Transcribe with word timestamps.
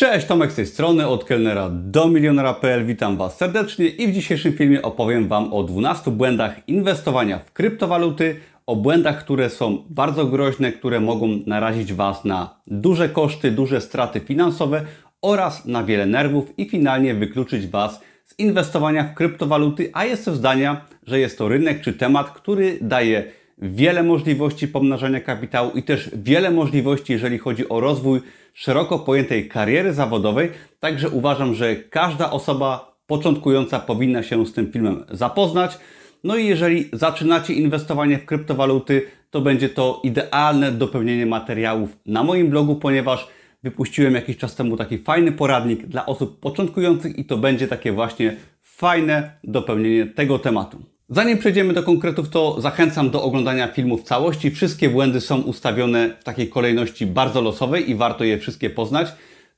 Cześć, 0.00 0.26
Tomek 0.26 0.52
z 0.52 0.54
tej 0.54 0.66
strony, 0.66 1.08
od 1.08 1.24
kelnera 1.24 1.70
do 1.72 2.08
milionera.pl. 2.08 2.86
Witam 2.86 3.16
Was 3.16 3.36
serdecznie 3.36 3.86
i 3.86 4.08
w 4.08 4.12
dzisiejszym 4.12 4.52
filmie 4.52 4.82
opowiem 4.82 5.28
Wam 5.28 5.52
o 5.52 5.62
12 5.62 6.10
błędach 6.10 6.68
inwestowania 6.68 7.38
w 7.38 7.52
kryptowaluty, 7.52 8.36
o 8.66 8.76
błędach, 8.76 9.24
które 9.24 9.50
są 9.50 9.84
bardzo 9.90 10.26
groźne, 10.26 10.72
które 10.72 11.00
mogą 11.00 11.28
narazić 11.46 11.92
Was 11.92 12.24
na 12.24 12.60
duże 12.66 13.08
koszty, 13.08 13.50
duże 13.50 13.80
straty 13.80 14.20
finansowe 14.20 14.84
oraz 15.22 15.66
na 15.66 15.84
wiele 15.84 16.06
nerwów 16.06 16.58
i 16.58 16.68
finalnie 16.68 17.14
wykluczyć 17.14 17.66
Was 17.66 18.00
z 18.24 18.38
inwestowania 18.38 19.04
w 19.04 19.14
kryptowaluty, 19.14 19.90
a 19.92 20.04
jestem 20.04 20.34
zdania, 20.34 20.84
że 21.06 21.20
jest 21.20 21.38
to 21.38 21.48
rynek 21.48 21.80
czy 21.80 21.92
temat, 21.92 22.30
który 22.30 22.78
daje 22.80 23.24
wiele 23.62 24.02
możliwości 24.02 24.68
pomnażania 24.68 25.20
kapitału 25.20 25.70
i 25.70 25.82
też 25.82 26.10
wiele 26.12 26.50
możliwości, 26.50 27.12
jeżeli 27.12 27.38
chodzi 27.38 27.68
o 27.68 27.80
rozwój 27.80 28.20
szeroko 28.54 28.98
pojętej 28.98 29.48
kariery 29.48 29.92
zawodowej. 29.92 30.50
Także 30.80 31.08
uważam, 31.08 31.54
że 31.54 31.76
każda 31.76 32.30
osoba 32.30 32.96
początkująca 33.06 33.80
powinna 33.80 34.22
się 34.22 34.46
z 34.46 34.52
tym 34.52 34.72
filmem 34.72 35.04
zapoznać. 35.10 35.78
No 36.24 36.36
i 36.36 36.46
jeżeli 36.46 36.88
zaczynacie 36.92 37.54
inwestowanie 37.54 38.18
w 38.18 38.24
kryptowaluty, 38.24 39.02
to 39.30 39.40
będzie 39.40 39.68
to 39.68 40.00
idealne 40.04 40.72
dopełnienie 40.72 41.26
materiałów 41.26 41.96
na 42.06 42.22
moim 42.22 42.50
blogu, 42.50 42.76
ponieważ 42.76 43.28
wypuściłem 43.62 44.14
jakiś 44.14 44.36
czas 44.36 44.54
temu 44.54 44.76
taki 44.76 44.98
fajny 44.98 45.32
poradnik 45.32 45.86
dla 45.86 46.06
osób 46.06 46.40
początkujących 46.40 47.18
i 47.18 47.24
to 47.24 47.36
będzie 47.36 47.68
takie 47.68 47.92
właśnie 47.92 48.36
fajne 48.62 49.32
dopełnienie 49.44 50.06
tego 50.06 50.38
tematu. 50.38 50.82
Zanim 51.12 51.38
przejdziemy 51.38 51.72
do 51.72 51.82
konkretów, 51.82 52.28
to 52.28 52.60
zachęcam 52.60 53.10
do 53.10 53.22
oglądania 53.22 53.68
filmu 53.68 53.98
w 53.98 54.02
całości. 54.02 54.50
Wszystkie 54.50 54.88
błędy 54.88 55.20
są 55.20 55.40
ustawione 55.40 56.16
w 56.20 56.24
takiej 56.24 56.48
kolejności 56.48 57.06
bardzo 57.06 57.40
losowej 57.40 57.90
i 57.90 57.94
warto 57.94 58.24
je 58.24 58.38
wszystkie 58.38 58.70
poznać. 58.70 59.08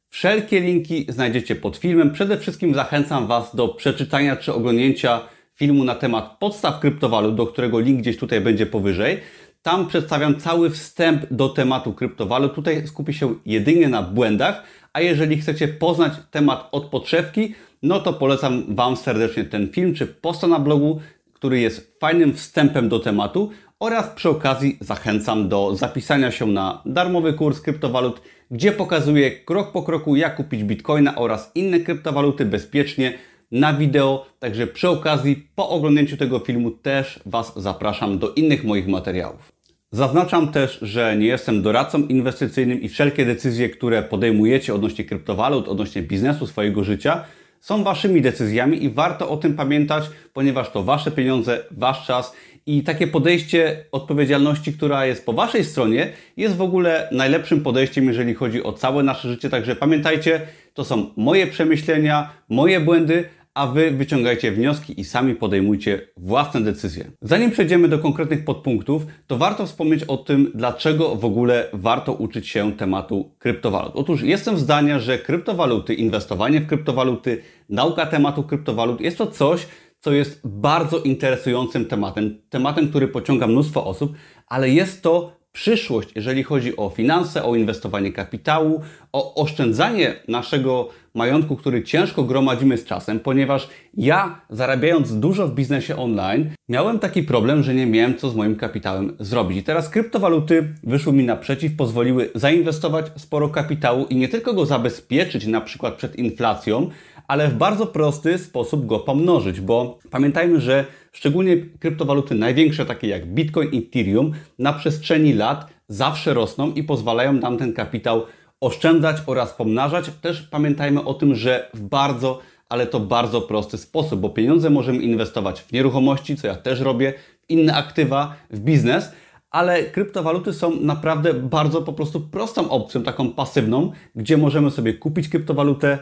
Wszelkie 0.08 0.60
linki 0.60 1.06
znajdziecie 1.08 1.56
pod 1.56 1.76
filmem. 1.76 2.12
Przede 2.12 2.38
wszystkim 2.38 2.74
zachęcam 2.74 3.26
Was 3.26 3.56
do 3.56 3.68
przeczytania 3.68 4.36
czy 4.36 4.54
oglądnięcia 4.54 5.20
filmu 5.54 5.84
na 5.84 5.94
temat 5.94 6.36
podstaw 6.38 6.80
kryptowalut, 6.80 7.34
do 7.34 7.46
którego 7.46 7.80
link 7.80 8.00
gdzieś 8.00 8.16
tutaj 8.16 8.40
będzie 8.40 8.66
powyżej. 8.66 9.20
Tam 9.62 9.86
przedstawiam 9.86 10.40
cały 10.40 10.70
wstęp 10.70 11.26
do 11.30 11.48
tematu 11.48 11.92
kryptowalut. 11.92 12.54
Tutaj 12.54 12.86
skupię 12.86 13.12
się 13.12 13.34
jedynie 13.46 13.88
na 13.88 14.02
błędach, 14.02 14.62
a 14.92 15.00
jeżeli 15.00 15.36
chcecie 15.36 15.68
poznać 15.68 16.12
temat 16.30 16.68
od 16.72 16.84
podszewki, 16.84 17.54
no 17.82 18.00
to 18.00 18.12
polecam 18.12 18.74
Wam 18.74 18.96
serdecznie 18.96 19.44
ten 19.44 19.68
film 19.68 19.94
czy 19.94 20.06
posta 20.06 20.46
na 20.46 20.58
blogu, 20.58 21.00
który 21.42 21.60
jest 21.60 21.96
fajnym 22.00 22.34
wstępem 22.34 22.88
do 22.88 22.98
tematu 22.98 23.50
oraz 23.80 24.08
przy 24.08 24.28
okazji 24.28 24.78
zachęcam 24.80 25.48
do 25.48 25.76
zapisania 25.76 26.30
się 26.30 26.46
na 26.46 26.82
darmowy 26.86 27.32
kurs 27.32 27.60
kryptowalut, 27.60 28.22
gdzie 28.50 28.72
pokazuję 28.72 29.30
krok 29.30 29.72
po 29.72 29.82
kroku 29.82 30.16
jak 30.16 30.36
kupić 30.36 30.64
bitcoina 30.64 31.14
oraz 31.16 31.50
inne 31.54 31.80
kryptowaluty 31.80 32.44
bezpiecznie 32.44 33.18
na 33.52 33.74
wideo. 33.74 34.26
Także 34.38 34.66
przy 34.66 34.88
okazji 34.88 35.48
po 35.54 35.68
oglądnięciu 35.68 36.16
tego 36.16 36.38
filmu 36.38 36.70
też 36.70 37.20
Was 37.26 37.52
zapraszam 37.56 38.18
do 38.18 38.32
innych 38.32 38.64
moich 38.64 38.88
materiałów. 38.88 39.52
Zaznaczam 39.90 40.52
też, 40.52 40.78
że 40.82 41.16
nie 41.16 41.26
jestem 41.26 41.62
doradcą 41.62 42.06
inwestycyjnym 42.06 42.80
i 42.80 42.88
wszelkie 42.88 43.26
decyzje, 43.26 43.68
które 43.68 44.02
podejmujecie 44.02 44.74
odnośnie 44.74 45.04
kryptowalut, 45.04 45.68
odnośnie 45.68 46.02
biznesu 46.02 46.46
swojego 46.46 46.84
życia, 46.84 47.24
są 47.62 47.84
Waszymi 47.84 48.22
decyzjami 48.22 48.84
i 48.84 48.90
warto 48.90 49.30
o 49.30 49.36
tym 49.36 49.54
pamiętać, 49.54 50.04
ponieważ 50.32 50.70
to 50.70 50.82
Wasze 50.82 51.10
pieniądze, 51.10 51.64
Wasz 51.70 52.06
czas 52.06 52.36
i 52.66 52.82
takie 52.82 53.06
podejście 53.06 53.84
odpowiedzialności, 53.92 54.72
która 54.72 55.06
jest 55.06 55.26
po 55.26 55.32
Waszej 55.32 55.64
stronie, 55.64 56.12
jest 56.36 56.56
w 56.56 56.62
ogóle 56.62 57.08
najlepszym 57.12 57.60
podejściem, 57.60 58.08
jeżeli 58.08 58.34
chodzi 58.34 58.62
o 58.62 58.72
całe 58.72 59.02
nasze 59.02 59.28
życie. 59.28 59.50
Także 59.50 59.76
pamiętajcie, 59.76 60.40
to 60.74 60.84
są 60.84 61.10
moje 61.16 61.46
przemyślenia, 61.46 62.30
moje 62.48 62.80
błędy, 62.80 63.24
a 63.54 63.66
Wy 63.66 63.90
wyciągajcie 63.90 64.52
wnioski 64.52 65.00
i 65.00 65.04
sami 65.04 65.34
podejmujcie 65.34 66.08
własne 66.16 66.60
decyzje. 66.60 67.10
Zanim 67.22 67.50
przejdziemy 67.50 67.88
do 67.88 67.98
konkretnych 67.98 68.44
podpunktów, 68.44 69.06
to 69.26 69.36
warto 69.36 69.66
wspomnieć 69.66 70.04
o 70.04 70.16
tym, 70.16 70.52
dlaczego 70.54 71.16
w 71.16 71.24
ogóle 71.24 71.68
warto 71.72 72.12
uczyć 72.12 72.48
się 72.48 72.72
tematu 72.72 73.34
kryptowalut. 73.38 73.92
Otóż 73.94 74.22
jestem 74.22 74.58
zdania, 74.58 74.98
że 74.98 75.18
kryptowaluty, 75.18 75.94
inwestowanie 75.94 76.60
w 76.60 76.66
kryptowaluty, 76.66 77.42
nauka 77.68 78.06
tematu 78.06 78.42
kryptowalut 78.42 79.00
jest 79.00 79.18
to 79.18 79.26
coś, 79.26 79.66
co 80.00 80.12
jest 80.12 80.40
bardzo 80.44 80.98
interesującym 80.98 81.84
tematem, 81.84 82.42
tematem, 82.48 82.88
który 82.88 83.08
pociąga 83.08 83.46
mnóstwo 83.46 83.86
osób, 83.86 84.12
ale 84.46 84.68
jest 84.68 85.02
to 85.02 85.41
przyszłość, 85.52 86.08
jeżeli 86.14 86.42
chodzi 86.42 86.76
o 86.76 86.90
finanse, 86.90 87.44
o 87.44 87.56
inwestowanie 87.56 88.12
kapitału, 88.12 88.80
o 89.12 89.34
oszczędzanie 89.34 90.14
naszego 90.28 90.88
majątku, 91.14 91.56
który 91.56 91.82
ciężko 91.82 92.22
gromadzimy 92.22 92.78
z 92.78 92.84
czasem, 92.84 93.20
ponieważ 93.20 93.68
ja 93.94 94.40
zarabiając 94.50 95.18
dużo 95.20 95.48
w 95.48 95.54
biznesie 95.54 95.96
online, 95.96 96.50
miałem 96.68 96.98
taki 96.98 97.22
problem, 97.22 97.62
że 97.62 97.74
nie 97.74 97.86
miałem 97.86 98.18
co 98.18 98.30
z 98.30 98.34
moim 98.34 98.56
kapitałem 98.56 99.16
zrobić. 99.20 99.58
I 99.58 99.62
teraz 99.62 99.88
kryptowaluty 99.88 100.74
wyszły 100.82 101.12
mi 101.12 101.24
naprzeciw, 101.24 101.76
pozwoliły 101.76 102.30
zainwestować 102.34 103.06
sporo 103.16 103.48
kapitału 103.48 104.06
i 104.06 104.16
nie 104.16 104.28
tylko 104.28 104.54
go 104.54 104.66
zabezpieczyć 104.66 105.46
na 105.46 105.60
przykład 105.60 105.94
przed 105.94 106.16
inflacją, 106.16 106.90
ale 107.28 107.48
w 107.48 107.54
bardzo 107.54 107.86
prosty 107.86 108.38
sposób 108.38 108.86
go 108.86 108.98
pomnożyć, 108.98 109.60
bo 109.60 109.98
pamiętajmy, 110.10 110.60
że 110.60 110.84
szczególnie 111.12 111.56
kryptowaluty 111.56 112.34
największe, 112.34 112.86
takie 112.86 113.08
jak 113.08 113.26
Bitcoin 113.26 113.70
i 113.72 113.78
Ethereum, 113.78 114.32
na 114.58 114.72
przestrzeni 114.72 115.32
lat 115.32 115.66
zawsze 115.88 116.34
rosną 116.34 116.72
i 116.72 116.82
pozwalają 116.82 117.32
nam 117.32 117.58
ten 117.58 117.72
kapitał 117.72 118.22
oszczędzać 118.60 119.16
oraz 119.26 119.52
pomnażać. 119.52 120.10
Też 120.20 120.42
pamiętajmy 120.42 121.04
o 121.04 121.14
tym, 121.14 121.34
że 121.34 121.70
w 121.74 121.80
bardzo, 121.80 122.40
ale 122.68 122.86
to 122.86 123.00
bardzo 123.00 123.40
prosty 123.40 123.78
sposób, 123.78 124.20
bo 124.20 124.30
pieniądze 124.30 124.70
możemy 124.70 124.98
inwestować 124.98 125.60
w 125.60 125.72
nieruchomości, 125.72 126.36
co 126.36 126.46
ja 126.46 126.54
też 126.54 126.80
robię, 126.80 127.14
w 127.46 127.50
inne 127.50 127.74
aktywa, 127.74 128.34
w 128.50 128.60
biznes, 128.60 129.12
ale 129.50 129.82
kryptowaluty 129.82 130.52
są 130.52 130.80
naprawdę 130.80 131.34
bardzo 131.34 131.82
po 131.82 131.92
prostu 131.92 132.20
prostą 132.20 132.70
opcją, 132.70 133.02
taką 133.02 133.32
pasywną, 133.32 133.92
gdzie 134.14 134.36
możemy 134.36 134.70
sobie 134.70 134.94
kupić 134.94 135.28
kryptowalutę, 135.28 135.98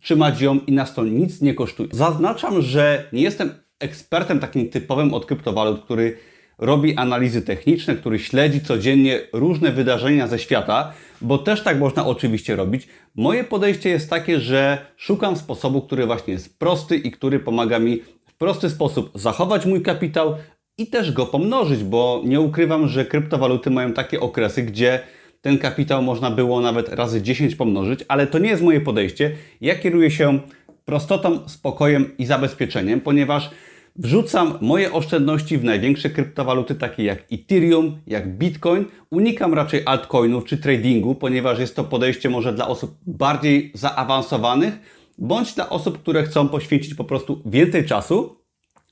trzymać 0.00 0.40
ją 0.40 0.58
i 0.66 0.72
nas 0.72 0.94
to 0.94 1.04
nic 1.04 1.40
nie 1.40 1.54
kosztuje. 1.54 1.88
Zaznaczam, 1.92 2.62
że 2.62 3.08
nie 3.12 3.22
jestem 3.22 3.50
ekspertem 3.82 4.40
takim 4.40 4.68
typowym 4.68 5.14
od 5.14 5.26
kryptowalut, 5.26 5.84
który 5.84 6.16
robi 6.58 6.96
analizy 6.96 7.42
techniczne, 7.42 7.94
który 7.94 8.18
śledzi 8.18 8.60
codziennie 8.60 9.20
różne 9.32 9.72
wydarzenia 9.72 10.26
ze 10.26 10.38
świata, 10.38 10.92
bo 11.20 11.38
też 11.38 11.62
tak 11.62 11.78
można 11.78 12.06
oczywiście 12.06 12.56
robić. 12.56 12.88
Moje 13.14 13.44
podejście 13.44 13.90
jest 13.90 14.10
takie, 14.10 14.40
że 14.40 14.78
szukam 14.96 15.36
sposobu, 15.36 15.82
który 15.82 16.06
właśnie 16.06 16.32
jest 16.32 16.58
prosty 16.58 16.96
i 16.96 17.10
który 17.10 17.40
pomaga 17.40 17.78
mi 17.78 18.00
w 18.26 18.34
prosty 18.34 18.70
sposób 18.70 19.10
zachować 19.14 19.66
mój 19.66 19.82
kapitał 19.82 20.36
i 20.78 20.86
też 20.86 21.12
go 21.12 21.26
pomnożyć, 21.26 21.84
bo 21.84 22.22
nie 22.24 22.40
ukrywam, 22.40 22.88
że 22.88 23.04
kryptowaluty 23.04 23.70
mają 23.70 23.92
takie 23.92 24.20
okresy, 24.20 24.62
gdzie 24.62 25.00
ten 25.40 25.58
kapitał 25.58 26.02
można 26.02 26.30
było 26.30 26.60
nawet 26.60 26.88
razy 26.88 27.22
10 27.22 27.54
pomnożyć, 27.54 28.00
ale 28.08 28.26
to 28.26 28.38
nie 28.38 28.50
jest 28.50 28.62
moje 28.62 28.80
podejście. 28.80 29.36
Ja 29.60 29.74
kieruję 29.74 30.10
się 30.10 30.40
prostotą, 30.84 31.48
spokojem 31.48 32.16
i 32.18 32.26
zabezpieczeniem, 32.26 33.00
ponieważ 33.00 33.50
wrzucam 33.96 34.58
moje 34.60 34.92
oszczędności 34.92 35.58
w 35.58 35.64
największe 35.64 36.10
kryptowaluty, 36.10 36.74
takie 36.74 37.04
jak 37.04 37.24
Ethereum, 37.32 37.98
jak 38.06 38.38
Bitcoin. 38.38 38.84
Unikam 39.10 39.54
raczej 39.54 39.82
altcoinów 39.86 40.44
czy 40.44 40.58
tradingu, 40.58 41.14
ponieważ 41.14 41.58
jest 41.58 41.76
to 41.76 41.84
podejście 41.84 42.30
może 42.30 42.52
dla 42.52 42.68
osób 42.68 42.98
bardziej 43.06 43.70
zaawansowanych, 43.74 44.78
bądź 45.18 45.54
dla 45.54 45.68
osób, 45.68 45.98
które 45.98 46.22
chcą 46.22 46.48
poświęcić 46.48 46.94
po 46.94 47.04
prostu 47.04 47.42
więcej 47.46 47.86
czasu. 47.86 48.36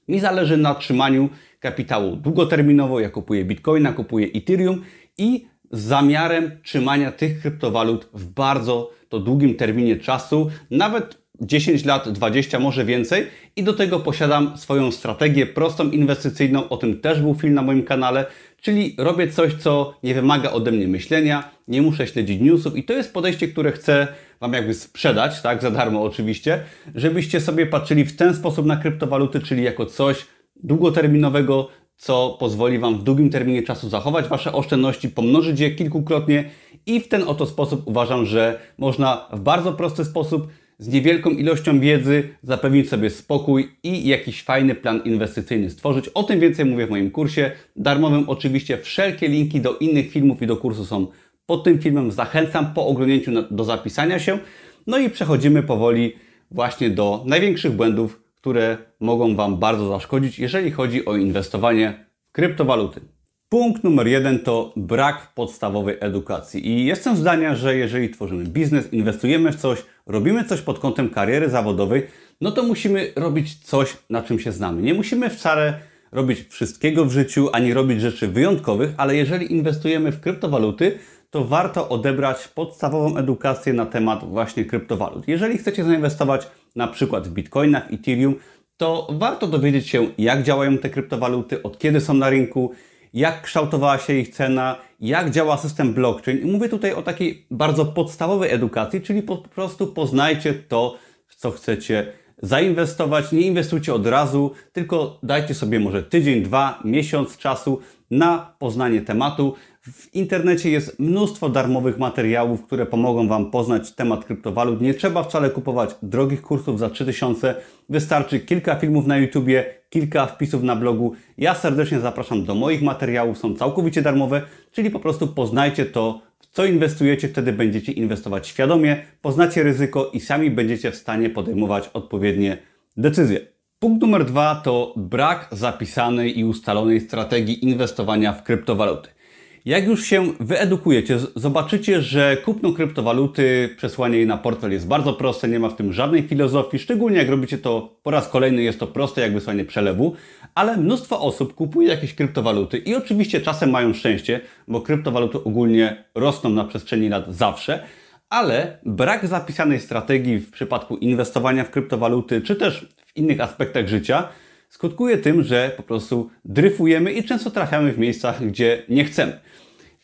Mi 0.09 0.21
zależy 0.21 0.57
na 0.57 0.75
trzymaniu 0.75 1.29
kapitału 1.61 2.17
długoterminowo. 2.17 3.01
Ja 3.01 3.11
kupuję 3.11 3.45
Bitcoina, 3.45 3.93
kupuję 3.93 4.27
Ethereum 4.35 4.83
i 5.19 5.47
z 5.71 5.81
zamiarem 5.81 6.51
trzymania 6.63 7.13
tych 7.13 7.41
kryptowalut 7.41 8.09
w 8.15 8.27
bardzo 8.27 8.91
to 9.09 9.21
długim 9.21 9.55
terminie 9.55 9.97
czasu, 9.97 10.51
nawet 10.71 11.20
10 11.41 11.85
lat, 11.85 12.09
20, 12.09 12.59
może 12.59 12.85
więcej. 12.85 13.27
I 13.57 13.63
do 13.63 13.73
tego 13.73 14.01
posiadam 14.01 14.59
swoją 14.59 14.93
strategię 14.93 15.47
prostą 15.47 15.91
inwestycyjną, 15.91 16.69
o 16.69 16.77
tym 16.77 17.01
też 17.01 17.21
był 17.21 17.35
film 17.35 17.55
na 17.55 17.63
moim 17.63 17.83
kanale, 17.83 18.27
czyli 18.61 18.95
robię 18.99 19.29
coś, 19.29 19.55
co 19.55 19.95
nie 20.03 20.15
wymaga 20.15 20.51
ode 20.51 20.73
mnie 20.73 20.89
myślenia, 20.89 21.51
nie 21.69 21.83
muszę 21.83 22.07
śledzić 22.07 22.41
newsów. 22.41 22.77
I 22.77 22.85
to 22.85 22.93
jest 22.93 23.13
podejście, 23.13 23.49
które 23.49 23.73
chcę 23.73 24.09
Wam 24.41 24.53
jakby 24.53 24.75
sprzedać, 24.75 25.43
tak, 25.43 25.63
za 25.63 25.71
darmo 25.71 26.03
oczywiście, 26.03 26.61
żebyście 26.95 27.41
sobie 27.41 27.67
patrzyli 27.67 28.05
w 28.05 28.17
ten 28.17 28.35
sposób 28.35 28.67
na 28.67 28.77
kryptowaluty, 28.77 29.41
czyli 29.41 29.63
jako 29.63 29.87
coś 29.87 30.27
długoterminowego, 30.57 31.69
co 31.97 32.37
pozwoli 32.41 32.79
Wam 32.79 32.99
w 32.99 33.03
długim 33.03 33.31
terminie 33.31 33.63
czasu 33.63 33.89
zachować 33.89 34.29
Wasze 34.29 34.53
oszczędności, 34.53 35.09
pomnożyć 35.09 35.61
je 35.61 35.71
kilkukrotnie. 35.71 36.51
I 36.87 37.01
w 37.01 37.09
ten 37.09 37.23
oto 37.23 37.47
sposób 37.47 37.83
uważam, 37.87 38.27
że 38.27 38.61
można 38.79 39.29
w 39.33 39.41
bardzo 39.41 39.73
prosty 39.73 40.05
sposób 40.05 40.49
z 40.81 40.89
niewielką 40.89 41.31
ilością 41.31 41.81
wiedzy 41.81 42.29
zapewnić 42.43 42.89
sobie 42.89 43.11
spokój 43.11 43.69
i 43.83 44.09
jakiś 44.09 44.43
fajny 44.43 44.75
plan 44.75 45.01
inwestycyjny 45.05 45.71
stworzyć. 45.71 46.09
O 46.09 46.23
tym 46.23 46.41
więcej 46.41 46.65
mówię 46.65 46.87
w 46.87 46.91
moim 46.91 47.11
kursie 47.11 47.51
darmowym. 47.77 48.25
Oczywiście 48.29 48.79
wszelkie 48.79 49.29
linki 49.29 49.61
do 49.61 49.79
innych 49.79 50.11
filmów 50.11 50.43
i 50.43 50.47
do 50.47 50.57
kursu 50.57 50.85
są 50.85 51.07
pod 51.47 51.65
tym 51.65 51.79
filmem. 51.79 52.13
Zachęcam 52.13 52.75
po 52.75 52.87
oglądnięciu 52.87 53.31
do 53.51 53.65
zapisania 53.65 54.19
się. 54.19 54.39
No 54.87 54.99
i 54.99 55.11
przechodzimy 55.11 55.63
powoli 55.63 56.13
właśnie 56.51 56.91
do 56.91 57.25
największych 57.27 57.73
błędów, 57.73 58.23
które 58.35 58.79
mogą 59.01 59.37
Wam 59.37 59.57
bardzo 59.57 59.89
zaszkodzić, 59.89 60.39
jeżeli 60.39 60.71
chodzi 60.71 61.05
o 61.05 61.17
inwestowanie 61.17 62.05
w 62.29 62.33
kryptowaluty. 62.33 63.01
Punkt 63.49 63.85
numer 63.85 64.07
jeden 64.07 64.39
to 64.39 64.73
brak 64.77 65.35
podstawowej 65.35 65.97
edukacji. 66.01 66.69
I 66.69 66.85
jestem 66.85 67.17
zdania, 67.17 67.55
że 67.55 67.77
jeżeli 67.77 68.11
tworzymy 68.11 68.45
biznes, 68.45 68.93
inwestujemy 68.93 69.53
w 69.53 69.57
coś, 69.57 69.85
robimy 70.11 70.45
coś 70.45 70.61
pod 70.61 70.79
kątem 70.79 71.11
kariery 71.11 71.49
zawodowej, 71.49 72.07
no 72.41 72.53
to 72.53 72.63
musimy 72.63 73.13
robić 73.17 73.55
coś, 73.55 73.97
na 74.11 74.23
czym 74.23 74.39
się 74.39 74.53
znamy. 74.53 74.83
Nie 74.83 74.95
musimy 74.95 75.31
wcale 75.31 75.81
robić 76.13 76.41
wszystkiego 76.49 77.05
w 77.05 77.13
życiu, 77.13 77.49
ani 77.53 77.75
robić 77.75 78.01
rzeczy 78.01 78.29
wyjątkowych, 78.29 78.91
ale 78.97 79.17
jeżeli 79.17 79.53
inwestujemy 79.53 80.13
w 80.13 80.21
kryptowaluty, 80.21 80.99
to 81.31 81.45
warto 81.45 81.89
odebrać 81.89 82.49
podstawową 82.49 83.17
edukację 83.17 83.73
na 83.73 83.87
temat 83.87 84.25
właśnie 84.25 84.65
kryptowalut. 84.65 85.29
Jeżeli 85.29 85.59
chcecie 85.59 85.85
zainwestować 85.85 86.47
na 86.77 86.89
przykład 86.89 87.29
w 87.29 87.33
bitcoinach, 87.33 87.93
Ethereum, 87.93 88.35
to 88.77 89.09
warto 89.11 89.47
dowiedzieć 89.47 89.89
się, 89.89 90.07
jak 90.19 90.43
działają 90.43 90.79
te 90.79 90.91
kryptowaluty, 90.91 91.63
od 91.63 91.79
kiedy 91.79 92.01
są 92.01 92.15
na 92.15 92.31
rynku, 92.31 92.73
jak 93.13 93.43
kształtowała 93.43 93.99
się 93.99 94.13
ich 94.13 94.29
cena, 94.29 94.77
jak 95.01 95.31
działa 95.31 95.57
system 95.57 95.95
blockchain. 95.95 96.39
I 96.39 96.51
mówię 96.53 96.69
tutaj 96.69 96.93
o 96.93 97.03
takiej 97.03 97.47
bardzo 97.51 97.87
podstawowej 97.87 98.53
edukacji, 98.53 99.01
czyli 99.01 99.23
po 99.23 99.37
prostu 99.37 99.87
poznajcie 99.87 100.55
to, 100.55 100.97
w 101.27 101.35
co 101.35 101.51
chcecie 101.51 102.13
zainwestować. 102.43 103.33
Nie 103.33 103.41
inwestujcie 103.41 103.95
od 103.95 104.07
razu, 104.07 104.53
tylko 104.73 105.19
dajcie 105.23 105.55
sobie 105.55 105.81
może 105.81 106.03
tydzień, 106.03 106.43
dwa, 106.43 106.81
miesiąc 106.85 107.37
czasu 107.37 107.81
na 108.11 108.55
poznanie 108.59 109.01
tematu. 109.01 109.55
W 109.83 110.15
internecie 110.15 110.71
jest 110.71 110.99
mnóstwo 110.99 111.49
darmowych 111.49 111.99
materiałów, 111.99 112.63
które 112.63 112.87
pomogą 112.87 113.29
Wam 113.29 113.51
poznać 113.51 113.93
temat 113.93 114.25
kryptowalut. 114.25 114.81
Nie 114.81 114.95
trzeba 114.95 115.23
wcale 115.23 115.51
kupować 115.51 115.91
drogich 116.03 116.43
kursów 116.43 116.79
za 116.79 116.91
3000. 116.91 117.55
Wystarczy 117.89 118.41
kilka 118.41 118.75
filmów 118.75 119.07
na 119.07 119.19
YouTubie, 119.19 119.65
kilka 119.91 120.27
wpisów 120.27 120.63
na 120.63 120.77
blogu. 120.77 121.15
Ja 121.39 121.55
serdecznie 121.55 122.01
zapraszam 122.01 122.45
do 122.45 122.55
moich 122.55 122.83
materiałów, 122.83 123.39
są 123.39 123.55
całkowicie 123.55 124.03
darmowe, 124.03 124.43
czyli 124.73 124.91
po 124.91 125.01
prostu 125.01 125.29
poznajcie 125.29 125.87
to, 125.87 126.23
w 126.39 126.47
co 126.47 126.65
inwestujecie, 126.65 127.29
wtedy 127.29 127.53
będziecie 127.53 127.93
inwestować 127.93 128.49
świadomie, 128.49 129.03
poznacie 129.23 129.63
ryzyko 129.63 130.11
i 130.13 130.21
sami 130.21 130.51
będziecie 130.51 130.91
w 130.91 130.97
stanie 130.97 131.31
podejmować 131.31 131.91
odpowiednie 131.95 132.59
decyzje. 132.97 133.41
Punkt 133.79 134.03
numer 134.03 134.25
dwa 134.25 134.55
to 134.65 134.95
brak 134.97 135.49
zapisanej 135.53 136.39
i 136.39 136.45
ustalonej 136.45 137.01
strategii 137.01 137.65
inwestowania 137.65 138.33
w 138.33 138.43
kryptowaluty. 138.43 139.20
Jak 139.65 139.87
już 139.87 140.05
się 140.05 140.33
wyedukujecie, 140.41 141.19
zobaczycie, 141.37 142.03
że 142.03 142.37
kupno 142.37 142.73
kryptowaluty, 142.73 143.75
przesłanie 143.77 144.17
jej 144.17 144.27
na 144.27 144.37
portfel 144.37 144.73
jest 144.73 144.87
bardzo 144.87 145.13
proste, 145.13 145.49
nie 145.49 145.59
ma 145.59 145.69
w 145.69 145.77
tym 145.77 145.93
żadnej 145.93 146.23
filozofii, 146.23 146.79
szczególnie 146.79 147.19
jak 147.19 147.29
robicie 147.29 147.59
to 147.59 147.97
po 148.03 148.11
raz 148.11 148.29
kolejny, 148.29 148.63
jest 148.63 148.81
to 148.81 148.87
proste 148.87 149.21
jak 149.21 149.33
wysłanie 149.33 149.65
przelewu, 149.65 150.15
ale 150.55 150.77
mnóstwo 150.77 151.21
osób 151.21 151.55
kupuje 151.55 151.89
jakieś 151.89 152.15
kryptowaluty 152.15 152.79
i 152.79 152.95
oczywiście 152.95 153.41
czasem 153.41 153.71
mają 153.71 153.95
szczęście, 153.95 154.41
bo 154.69 154.81
kryptowaluty 154.81 155.39
ogólnie 155.45 156.05
rosną 156.15 156.51
na 156.51 156.65
przestrzeni 156.65 157.09
lat 157.09 157.35
zawsze, 157.35 157.83
ale 158.29 158.79
brak 158.87 159.27
zapisanej 159.27 159.81
strategii 159.81 160.39
w 160.39 160.51
przypadku 160.51 160.97
inwestowania 160.97 161.65
w 161.65 161.71
kryptowaluty, 161.71 162.41
czy 162.41 162.57
też 162.57 162.87
w 163.07 163.17
innych 163.17 163.41
aspektach 163.41 163.89
życia, 163.89 164.29
skutkuje 164.71 165.19
tym, 165.19 165.43
że 165.43 165.73
po 165.77 165.83
prostu 165.83 166.31
dryfujemy 166.45 167.13
i 167.13 167.25
często 167.25 167.51
trafiamy 167.51 167.93
w 167.93 167.99
miejscach, 167.99 168.47
gdzie 168.47 168.83
nie 168.89 169.05
chcemy. 169.05 169.41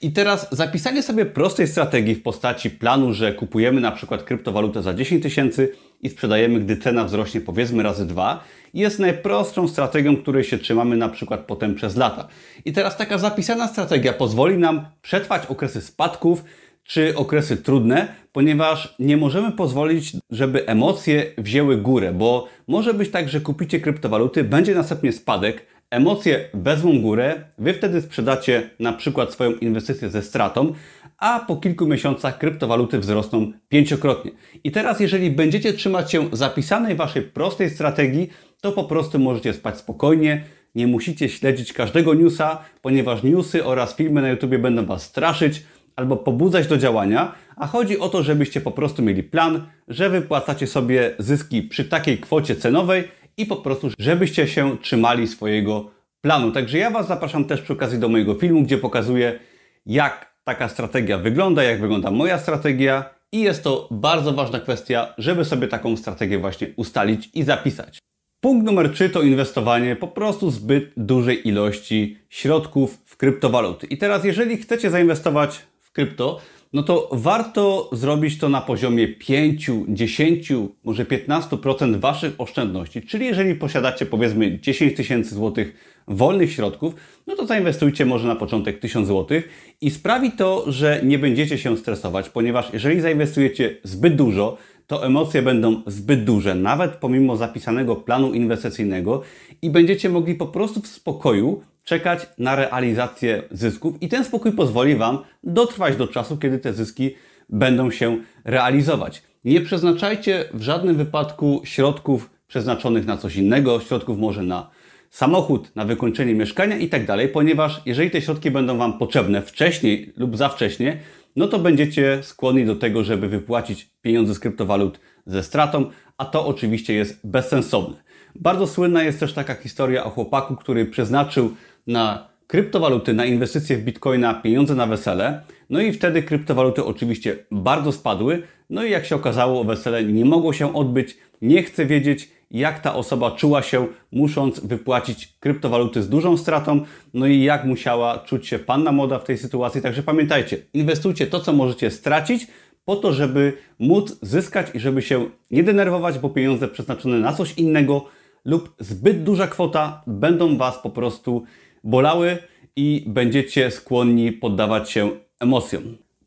I 0.02 0.12
teraz 0.12 0.48
zapisanie 0.52 1.02
sobie 1.02 1.26
prostej 1.26 1.66
strategii 1.66 2.14
w 2.14 2.22
postaci 2.22 2.70
planu, 2.70 3.12
że 3.12 3.32
kupujemy 3.32 3.80
na 3.80 3.92
przykład 3.92 4.22
kryptowalutę 4.22 4.82
za 4.82 4.94
10 4.94 5.22
tysięcy 5.22 5.72
i 6.02 6.08
sprzedajemy, 6.08 6.60
gdy 6.60 6.76
cena 6.76 7.04
wzrośnie 7.04 7.40
powiedzmy 7.40 7.82
razy 7.82 8.06
dwa, 8.06 8.44
jest 8.74 8.98
najprostszą 8.98 9.68
strategią, 9.68 10.16
której 10.16 10.44
się 10.44 10.58
trzymamy 10.58 10.96
na 10.96 11.08
przykład 11.08 11.40
potem 11.40 11.74
przez 11.74 11.96
lata. 11.96 12.28
I 12.64 12.72
teraz 12.72 12.96
taka 12.96 13.18
zapisana 13.18 13.68
strategia 13.68 14.12
pozwoli 14.12 14.58
nam 14.58 14.86
przetrwać 15.02 15.46
okresy 15.46 15.80
spadków, 15.80 16.44
czy 16.86 17.16
okresy 17.16 17.56
trudne, 17.56 18.08
ponieważ 18.32 18.94
nie 18.98 19.16
możemy 19.16 19.52
pozwolić, 19.52 20.12
żeby 20.30 20.66
emocje 20.66 21.26
wzięły 21.38 21.76
górę, 21.76 22.12
bo 22.12 22.48
może 22.68 22.94
być 22.94 23.10
tak, 23.10 23.28
że 23.28 23.40
kupicie 23.40 23.80
kryptowaluty, 23.80 24.44
będzie 24.44 24.74
następnie 24.74 25.12
spadek, 25.12 25.66
emocje 25.90 26.48
wezmą 26.54 27.00
górę, 27.00 27.44
wy 27.58 27.74
wtedy 27.74 28.00
sprzedacie 28.00 28.70
na 28.80 28.92
przykład 28.92 29.32
swoją 29.32 29.52
inwestycję 29.52 30.10
ze 30.10 30.22
stratą, 30.22 30.72
a 31.18 31.40
po 31.40 31.56
kilku 31.56 31.86
miesiącach 31.86 32.38
kryptowaluty 32.38 32.98
wzrosną 32.98 33.52
pięciokrotnie. 33.68 34.30
I 34.64 34.70
teraz, 34.70 35.00
jeżeli 35.00 35.30
będziecie 35.30 35.72
trzymać 35.72 36.12
się 36.12 36.28
zapisanej 36.32 36.96
waszej 36.96 37.22
prostej 37.22 37.70
strategii, 37.70 38.30
to 38.60 38.72
po 38.72 38.84
prostu 38.84 39.18
możecie 39.18 39.52
spać 39.52 39.78
spokojnie, 39.78 40.44
nie 40.74 40.86
musicie 40.86 41.28
śledzić 41.28 41.72
każdego 41.72 42.14
newsa, 42.14 42.64
ponieważ 42.82 43.22
newsy 43.22 43.64
oraz 43.64 43.96
filmy 43.96 44.22
na 44.22 44.28
YouTube 44.28 44.56
będą 44.56 44.86
was 44.86 45.02
straszyć, 45.02 45.62
albo 45.96 46.16
pobudzać 46.16 46.66
do 46.66 46.78
działania, 46.78 47.34
a 47.56 47.66
chodzi 47.66 47.98
o 47.98 48.08
to, 48.08 48.22
żebyście 48.22 48.60
po 48.60 48.70
prostu 48.70 49.02
mieli 49.02 49.22
plan, 49.22 49.66
że 49.88 50.10
wypłacacie 50.10 50.66
sobie 50.66 51.14
zyski 51.18 51.62
przy 51.62 51.84
takiej 51.84 52.18
kwocie 52.18 52.56
cenowej 52.56 53.08
i 53.36 53.46
po 53.46 53.56
prostu, 53.56 53.88
żebyście 53.98 54.48
się 54.48 54.78
trzymali 54.78 55.28
swojego 55.28 55.90
planu. 56.20 56.52
Także 56.52 56.78
ja 56.78 56.90
Was 56.90 57.08
zapraszam 57.08 57.44
też 57.44 57.62
przy 57.62 57.72
okazji 57.72 57.98
do 57.98 58.08
mojego 58.08 58.34
filmu, 58.34 58.62
gdzie 58.62 58.78
pokazuję, 58.78 59.38
jak 59.86 60.36
taka 60.44 60.68
strategia 60.68 61.18
wygląda, 61.18 61.62
jak 61.62 61.80
wygląda 61.80 62.10
moja 62.10 62.38
strategia 62.38 63.04
i 63.32 63.40
jest 63.40 63.64
to 63.64 63.88
bardzo 63.90 64.32
ważna 64.32 64.60
kwestia, 64.60 65.14
żeby 65.18 65.44
sobie 65.44 65.68
taką 65.68 65.96
strategię 65.96 66.38
właśnie 66.38 66.68
ustalić 66.76 67.30
i 67.34 67.42
zapisać. 67.42 67.98
Punkt 68.40 68.66
numer 68.66 68.92
3 68.92 69.10
to 69.10 69.22
inwestowanie 69.22 69.96
po 69.96 70.08
prostu 70.08 70.50
zbyt 70.50 70.92
dużej 70.96 71.48
ilości 71.48 72.18
środków 72.28 72.98
w 73.04 73.16
kryptowaluty. 73.16 73.86
I 73.86 73.98
teraz, 73.98 74.24
jeżeli 74.24 74.56
chcecie 74.56 74.90
zainwestować 74.90 75.62
krypto, 75.96 76.40
no 76.72 76.82
to 76.82 77.08
warto 77.12 77.90
zrobić 77.92 78.38
to 78.38 78.48
na 78.48 78.60
poziomie 78.60 79.08
5, 79.08 79.70
10, 79.88 80.52
może 80.84 81.04
15% 81.04 82.00
Waszych 82.00 82.34
oszczędności. 82.38 83.02
Czyli 83.02 83.26
jeżeli 83.26 83.54
posiadacie 83.54 84.06
powiedzmy 84.06 84.58
10 84.60 84.96
tysięcy 84.96 85.34
złotych 85.34 85.74
wolnych 86.08 86.52
środków, 86.52 86.94
no 87.26 87.36
to 87.36 87.46
zainwestujcie 87.46 88.06
może 88.06 88.28
na 88.28 88.36
początek 88.36 88.78
1000 88.78 89.08
złotych 89.08 89.48
i 89.80 89.90
sprawi 89.90 90.32
to, 90.32 90.72
że 90.72 91.00
nie 91.04 91.18
będziecie 91.18 91.58
się 91.58 91.76
stresować, 91.76 92.28
ponieważ 92.28 92.72
jeżeli 92.72 93.00
zainwestujecie 93.00 93.76
zbyt 93.84 94.16
dużo, 94.16 94.56
to 94.86 95.06
emocje 95.06 95.42
będą 95.42 95.82
zbyt 95.86 96.24
duże, 96.24 96.54
nawet 96.54 96.90
pomimo 96.90 97.36
zapisanego 97.36 97.96
planu 97.96 98.32
inwestycyjnego 98.34 99.22
i 99.62 99.70
będziecie 99.70 100.08
mogli 100.08 100.34
po 100.34 100.46
prostu 100.46 100.80
w 100.80 100.86
spokoju 100.86 101.62
czekać 101.86 102.26
na 102.38 102.56
realizację 102.56 103.42
zysków 103.50 104.02
i 104.02 104.08
ten 104.08 104.24
spokój 104.24 104.52
pozwoli 104.52 104.96
Wam 104.96 105.18
dotrwać 105.44 105.96
do 105.96 106.08
czasu, 106.08 106.36
kiedy 106.36 106.58
te 106.58 106.72
zyski 106.72 107.14
będą 107.48 107.90
się 107.90 108.18
realizować. 108.44 109.22
Nie 109.44 109.60
przeznaczajcie 109.60 110.44
w 110.54 110.62
żadnym 110.62 110.96
wypadku 110.96 111.62
środków 111.64 112.30
przeznaczonych 112.48 113.06
na 113.06 113.16
coś 113.16 113.36
innego, 113.36 113.80
środków 113.80 114.18
może 114.18 114.42
na 114.42 114.70
samochód, 115.10 115.76
na 115.76 115.84
wykończenie 115.84 116.34
mieszkania 116.34 116.76
i 116.76 116.88
tak 116.88 117.06
dalej, 117.06 117.28
ponieważ 117.28 117.82
jeżeli 117.86 118.10
te 118.10 118.22
środki 118.22 118.50
będą 118.50 118.78
Wam 118.78 118.98
potrzebne 118.98 119.42
wcześniej 119.42 120.12
lub 120.16 120.36
za 120.36 120.48
wcześnie, 120.48 120.98
no 121.36 121.48
to 121.48 121.58
będziecie 121.58 122.18
skłonni 122.22 122.64
do 122.64 122.76
tego, 122.76 123.04
żeby 123.04 123.28
wypłacić 123.28 123.90
pieniądze 124.02 124.34
z 124.34 124.38
kryptowalut 124.38 125.00
ze 125.26 125.42
stratą, 125.42 125.90
a 126.18 126.24
to 126.24 126.46
oczywiście 126.46 126.94
jest 126.94 127.20
bezsensowne. 127.24 128.06
Bardzo 128.34 128.66
słynna 128.66 129.02
jest 129.02 129.20
też 129.20 129.32
taka 129.32 129.54
historia 129.54 130.04
o 130.04 130.10
chłopaku, 130.10 130.56
który 130.56 130.86
przeznaczył 130.86 131.54
na 131.86 132.28
kryptowaluty, 132.46 133.12
na 133.12 133.24
inwestycje 133.24 133.76
w 133.76 133.84
bitcoina, 133.84 134.34
pieniądze 134.34 134.74
na 134.74 134.86
wesele. 134.86 135.40
No 135.70 135.80
i 135.80 135.92
wtedy 135.92 136.22
kryptowaluty 136.22 136.84
oczywiście 136.84 137.36
bardzo 137.50 137.92
spadły. 137.92 138.42
No 138.70 138.84
i 138.84 138.90
jak 138.90 139.06
się 139.06 139.16
okazało, 139.16 139.64
wesele 139.64 140.04
nie 140.04 140.24
mogło 140.24 140.52
się 140.52 140.74
odbyć. 140.74 141.16
Nie 141.42 141.62
chcę 141.62 141.86
wiedzieć, 141.86 142.28
jak 142.50 142.80
ta 142.80 142.94
osoba 142.94 143.30
czuła 143.30 143.62
się, 143.62 143.86
musząc 144.12 144.60
wypłacić 144.60 145.36
kryptowaluty 145.40 146.02
z 146.02 146.08
dużą 146.08 146.36
stratą, 146.36 146.80
no 147.14 147.26
i 147.26 147.42
jak 147.42 147.64
musiała 147.64 148.18
czuć 148.18 148.48
się 148.48 148.58
panna 148.58 148.92
moda 148.92 149.18
w 149.18 149.24
tej 149.24 149.38
sytuacji. 149.38 149.82
Także 149.82 150.02
pamiętajcie, 150.02 150.56
inwestujcie 150.74 151.26
to, 151.26 151.40
co 151.40 151.52
możecie 151.52 151.90
stracić, 151.90 152.46
po 152.84 152.96
to, 152.96 153.12
żeby 153.12 153.52
móc 153.78 154.18
zyskać 154.22 154.66
i 154.74 154.80
żeby 154.80 155.02
się 155.02 155.26
nie 155.50 155.62
denerwować, 155.62 156.18
bo 156.18 156.30
pieniądze 156.30 156.68
przeznaczone 156.68 157.18
na 157.18 157.32
coś 157.32 157.54
innego 157.54 158.04
lub 158.44 158.74
zbyt 158.80 159.22
duża 159.22 159.46
kwota 159.46 160.02
będą 160.06 160.56
Was 160.56 160.78
po 160.78 160.90
prostu 160.90 161.44
bolały 161.86 162.38
i 162.76 163.04
będziecie 163.06 163.70
skłonni 163.70 164.32
poddawać 164.32 164.90
się 164.90 165.10
emocjom. 165.40 165.82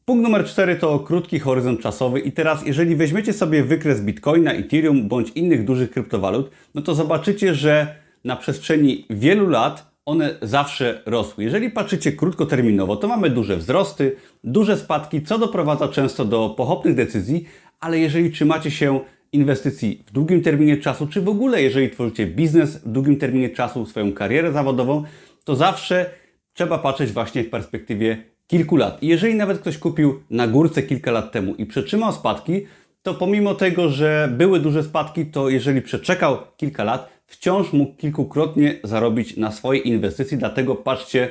Punkt 0.06 0.24
numer 0.24 0.46
4 0.46 0.76
to 0.76 1.00
krótki 1.00 1.40
horyzont 1.40 1.82
czasowy 1.82 2.20
i 2.20 2.32
teraz 2.32 2.68
jeżeli 2.68 2.96
weźmiecie 2.96 3.34
sobie 3.34 3.64
wykres 3.64 4.02
Bitcoina, 4.02 4.54
Ethereum 4.54 5.08
bądź 5.08 5.30
innych 5.30 5.66
dużych 5.66 5.92
kryptowalut, 5.92 6.52
no 6.76 6.82
to 6.82 6.96
zobaczycie, 6.96 7.56
że 7.56 7.96
na 8.24 8.36
przestrzeni 8.36 9.06
wielu 9.10 9.50
lat 9.50 9.92
one 10.06 10.36
zawsze 10.42 11.02
rosły. 11.06 11.44
Jeżeli 11.44 11.70
patrzycie 11.70 12.12
krótkoterminowo, 12.12 12.96
to 12.96 13.08
mamy 13.08 13.30
duże 13.30 13.58
wzrosty, 13.58 14.16
duże 14.44 14.78
spadki, 14.78 15.22
co 15.22 15.38
doprowadza 15.38 15.88
często 15.88 16.26
do 16.26 16.50
pochopnych 16.58 16.96
decyzji, 16.96 17.46
ale 17.80 18.00
jeżeli 18.00 18.32
trzymacie 18.32 18.72
się 18.72 19.00
inwestycji 19.32 20.04
w 20.08 20.12
długim 20.12 20.42
terminie 20.42 20.78
czasu, 20.78 21.08
czy 21.08 21.22
w 21.22 21.30
ogóle 21.30 21.62
jeżeli 21.62 21.90
tworzycie 21.90 22.28
biznes 22.28 22.78
w 22.78 22.92
długim 22.92 23.18
terminie 23.18 23.50
czasu, 23.50 23.86
swoją 23.86 24.14
karierę 24.14 24.52
zawodową, 24.52 25.04
to 25.44 25.56
zawsze 25.56 26.10
trzeba 26.54 26.78
patrzeć 26.78 27.12
właśnie 27.12 27.44
w 27.44 27.50
perspektywie 27.50 28.24
kilku 28.48 28.76
lat. 28.76 29.04
I 29.04 29.08
jeżeli 29.08 29.36
nawet 29.36 29.60
ktoś 29.60 29.78
kupił 29.78 30.24
na 30.30 30.48
górce 30.48 30.84
kilka 30.84 31.12
lat 31.12 31.32
temu 31.32 31.56
i 31.56 31.66
przetrzymał 31.66 32.14
spadki, 32.14 32.66
to 33.04 33.14
pomimo 33.14 33.56
tego, 33.56 33.90
że 33.90 34.30
były 34.38 34.60
duże 34.60 34.84
spadki, 34.84 35.26
to 35.26 35.50
jeżeli 35.50 35.82
przeczekał 35.82 36.38
kilka 36.58 36.84
lat, 36.84 37.10
wciąż 37.28 37.74
mógł 37.74 37.96
kilkukrotnie 37.98 38.80
zarobić 38.84 39.38
na 39.38 39.52
swojej 39.52 39.88
inwestycji. 39.88 40.38
Dlatego 40.38 40.76
patrzcie 40.76 41.30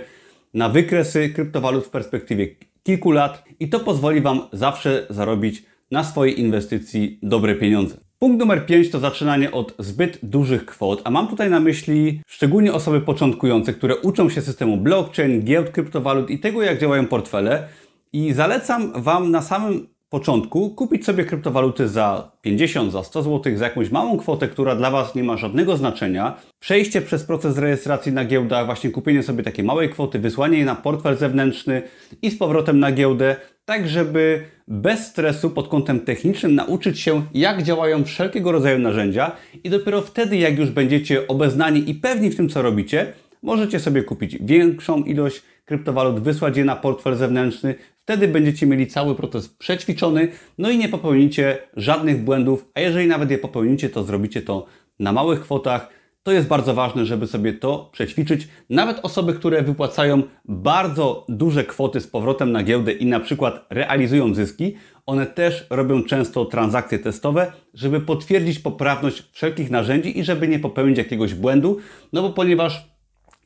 na 0.55 0.69
wykresy 0.69 1.29
kryptowalut 1.29 1.87
w 1.87 1.91
perspektywie 1.91 2.49
kilku 2.83 3.11
lat 3.11 3.45
i 3.61 3.69
to 3.69 3.81
pozwoli 3.81 4.21
Wam 4.21 4.41
zawsze 4.53 5.07
zarobić 5.11 5.63
na 5.91 6.05
swojej 6.05 6.41
inwestycji 6.41 7.19
dobre 7.23 7.55
pieniądze. 7.55 8.08
Punkt 8.19 8.39
numer 8.39 8.67
5 8.67 8.91
to 8.91 8.99
zaczynanie 8.99 9.53
od 9.53 9.75
zbyt 9.79 10.19
dużych 10.23 10.67
kwot, 10.67 11.01
a 11.05 11.11
mam 11.11 11.29
tutaj 11.29 11.51
na 11.51 11.61
myśli 11.61 12.21
szczególnie 12.27 12.73
osoby 12.73 13.01
początkujące, 13.01 13.73
które 13.73 13.97
uczą 13.97 14.31
się 14.31 14.43
systemu 14.43 14.77
blockchain, 14.77 15.45
giełd 15.45 15.71
kryptowalut 15.71 16.31
i 16.31 16.39
tego, 16.39 16.63
jak 16.63 16.81
działają 16.81 17.07
portfele. 17.07 17.69
I 18.13 18.33
zalecam 18.33 19.03
Wam 19.03 19.31
na 19.31 19.43
samym 19.43 19.89
początku 20.09 20.71
kupić 20.71 21.05
sobie 21.05 21.25
kryptowaluty 21.25 21.89
za 21.89 22.33
50, 22.43 22.93
za 22.93 23.05
100 23.05 23.23
zł, 23.23 23.57
za 23.57 23.65
jakąś 23.65 23.91
małą 23.91 24.19
kwotę, 24.19 24.49
która 24.49 24.77
dla 24.77 24.91
Was 24.91 25.15
nie 25.15 25.25
ma 25.25 25.37
żadnego 25.37 25.77
znaczenia. 25.77 26.37
Przejście 26.61 27.03
przez 27.03 27.25
proces 27.25 27.59
rejestracji 27.59 28.13
na 28.13 28.25
giełdach, 28.25 28.67
właśnie 28.67 28.91
kupienie 28.91 29.23
sobie 29.23 29.43
takiej 29.43 29.65
małej 29.65 29.91
kwoty, 29.91 30.19
wysłanie 30.19 30.57
jej 30.57 30.67
na 30.67 30.75
portfel 30.75 31.17
zewnętrzny 31.17 31.83
i 32.23 32.31
z 32.31 32.39
powrotem 32.39 32.81
na 32.81 32.93
giełdę, 32.93 33.37
tak 33.69 33.89
żeby 33.89 34.45
bez 34.69 35.07
stresu 35.07 35.51
pod 35.51 35.69
kątem 35.69 36.01
technicznym 36.01 36.55
nauczyć 36.55 37.01
się, 37.01 37.23
jak 37.35 37.63
działają 37.63 38.05
wszelkiego 38.05 38.53
rodzaju 38.53 38.79
narzędzia 38.79 39.33
i 39.65 39.71
dopiero 39.71 40.03
wtedy, 40.03 40.37
jak 40.37 40.59
już 40.59 40.71
będziecie 40.71 41.27
obeznani 41.27 41.91
i 41.91 41.95
pewni 41.95 42.31
w 42.31 42.37
tym, 42.37 42.49
co 42.49 42.63
robicie, 42.63 43.13
możecie 43.43 43.81
sobie 43.81 44.03
kupić 44.03 44.39
większą 44.41 45.03
ilość 45.03 45.43
kryptowalut, 45.65 46.21
wysłać 46.21 46.57
je 46.57 46.65
na 46.65 46.77
portfel 46.77 47.17
zewnętrzny, 47.17 47.75
Wtedy 48.09 48.29
będziecie 48.29 48.67
mieli 48.67 48.87
cały 48.87 49.15
proces 49.15 49.49
przećwiczony, 49.49 50.29
no 50.59 50.71
i 50.71 50.79
nie 50.79 50.89
popełnicie 50.89 51.59
żadnych 51.77 52.25
błędów, 52.25 52.65
a 52.75 52.81
jeżeli 52.81 53.07
nawet 53.07 53.31
je 53.31 53.39
popełnicie, 53.39 53.89
to 53.91 54.05
zrobicie 54.05 54.43
to 54.43 54.67
na 54.99 55.13
małych 55.13 55.41
kwotach. 55.41 55.98
To 56.29 56.33
jest 56.33 56.49
bardzo 56.49 56.75
ważne, 56.75 57.07
żeby 57.07 57.27
sobie 57.27 57.53
to 57.53 57.89
przećwiczyć. 57.93 58.49
Nawet 58.71 59.01
osoby, 59.03 59.35
które 59.35 59.63
wypłacają 59.63 60.23
bardzo 60.45 61.27
duże 61.29 61.65
kwoty 61.65 62.01
z 62.01 62.07
powrotem 62.07 62.53
na 62.53 62.63
giełdę 62.63 62.93
i 62.93 63.07
na 63.07 63.21
przykład 63.21 63.67
realizują 63.71 64.35
zyski, 64.35 64.75
one 65.07 65.27
też 65.27 65.67
robią 65.71 66.05
często 66.05 66.45
transakcje 66.45 66.99
testowe, 66.99 67.53
żeby 67.75 68.01
potwierdzić 68.01 68.59
poprawność 68.59 69.29
wszelkich 69.33 69.71
narzędzi 69.71 70.19
i 70.19 70.25
żeby 70.25 70.49
nie 70.49 70.59
popełnić 70.59 70.99
jakiegoś 70.99 71.35
błędu, 71.35 71.79
no 72.13 72.23
bo 72.23 72.31
ponieważ 72.31 72.91